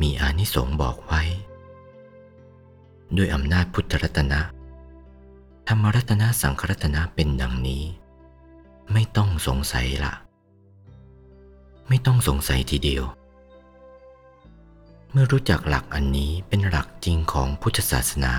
[0.01, 1.23] มีอานิสงส์บอกไว้
[3.17, 4.41] ด้วยอำนาจพุทธรัตนะ
[5.69, 7.83] ธรรมรัตนะสังขรัตนะเป็นดังนี้
[8.93, 10.13] ไม่ต้องสงสัยละ
[11.89, 13.05] ไม่ต้องสงสัยทีเดียว
[15.19, 18.35] มื่อรู้จักหลักอันนี้เป็นหลักจริงของพุทธศาสนา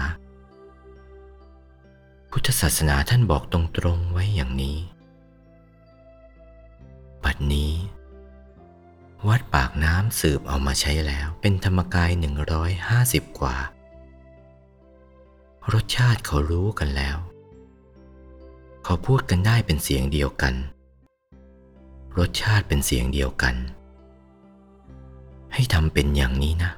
[2.31, 4.77] พุทธศาสนาท่านบอกตรงๆไว้อย่างนี้
[7.23, 7.73] บัดนี้
[9.27, 12.11] วัดปากน้ำสืบเอามาใช้แล้วเป็นธรรมกาย
[12.75, 13.55] 150 กว่า
[15.73, 17.17] รสชาติเขารู้กันแล้ว
[18.83, 20.53] เขาพูดกันได้เป็นเสียงเดียวกัน
[22.17, 23.55] รสชาติเป็นเสียงเดียวกัน
[25.59, 26.71] ให้ทำเป็นอย่างนี้นะ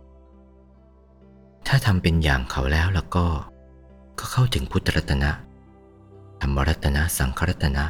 [1.67, 3.25] ถ้าทำเป็นอย่างเขาแล้วแล้วก็
[4.19, 5.31] ก็เข้าถึงพุทธรัตนะ
[6.41, 7.85] ธรรมรัตนะ สังขรัตนะ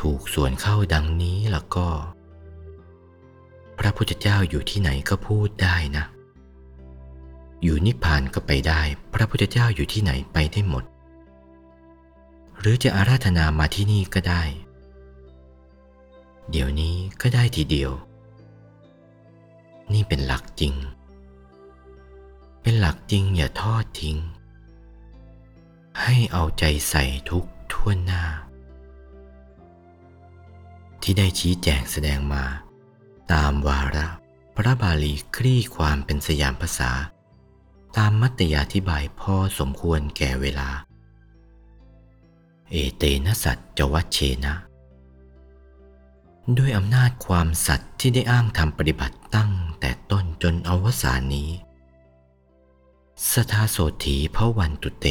[0.00, 1.86] ถูกส่วนเข้าดังนี้แล้วก็
[3.78, 6.04] พระพุทธเจ้าอยู่ที่ไหนก็พูดได้นะ
[7.62, 8.80] อยู่นิพพานก็ไปได้
[9.14, 10.84] พระพุทธเจ้าอยู่ที่ไหนไปได้หมด
[12.58, 14.42] หรือจะอาราธนามาที่นี่ก็ได้
[16.50, 17.92] เดี๋ยวนี้ก็ได้ทีเดียว
[19.92, 20.74] นี่เป็นหลักจริง
[22.62, 24.18] เป็นหลักจริงอย่าทอดทิ้ง
[26.02, 28.22] ให้เอาใจใส่ทุกทั่วหน้า
[31.02, 32.44] ที่ได้ชี้แจงแสดงมา
[33.32, 34.06] ตามวาระ
[34.56, 36.92] พระบาลีคลี่ความเป็นสยามภาษา
[37.96, 40.68] ตามมัตยาธิบายพอสมควรแก่เวลา
[42.70, 44.54] เอเตนะสัจจวัชเชนะ
[46.58, 49.50] ด้วยอำนาจความสัตย์ที่ได้อ้างทำปฏิบัติตั้ง
[49.86, 51.50] แต่ต้นจนอวสานนี้
[53.30, 55.06] สทาโสถีพระวันตุเต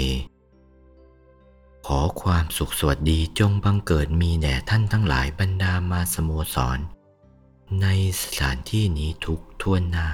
[1.86, 6.80] ขอความสุขสวัสดีจงบังเกิดมีแด่ท่านทั้งหลายบรรดามาสโมสร
[7.82, 7.88] ใน
[8.22, 10.08] สถานที่นี้ทุกทั่วหน้า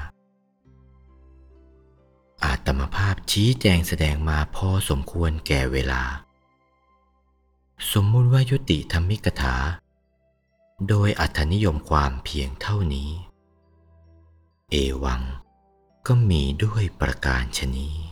[2.43, 6.03] อาตมภาพชี้แจงแสดงมาพอสมควรแก่เวลา
[7.91, 9.55] สมมุติว่ายุติธรรมิกถา
[10.87, 13.11] โดยอัธนิยมความเพียงเท่านี้
[14.73, 15.21] เอวัง
[16.07, 18.10] ก็มีด้วยประการชนี้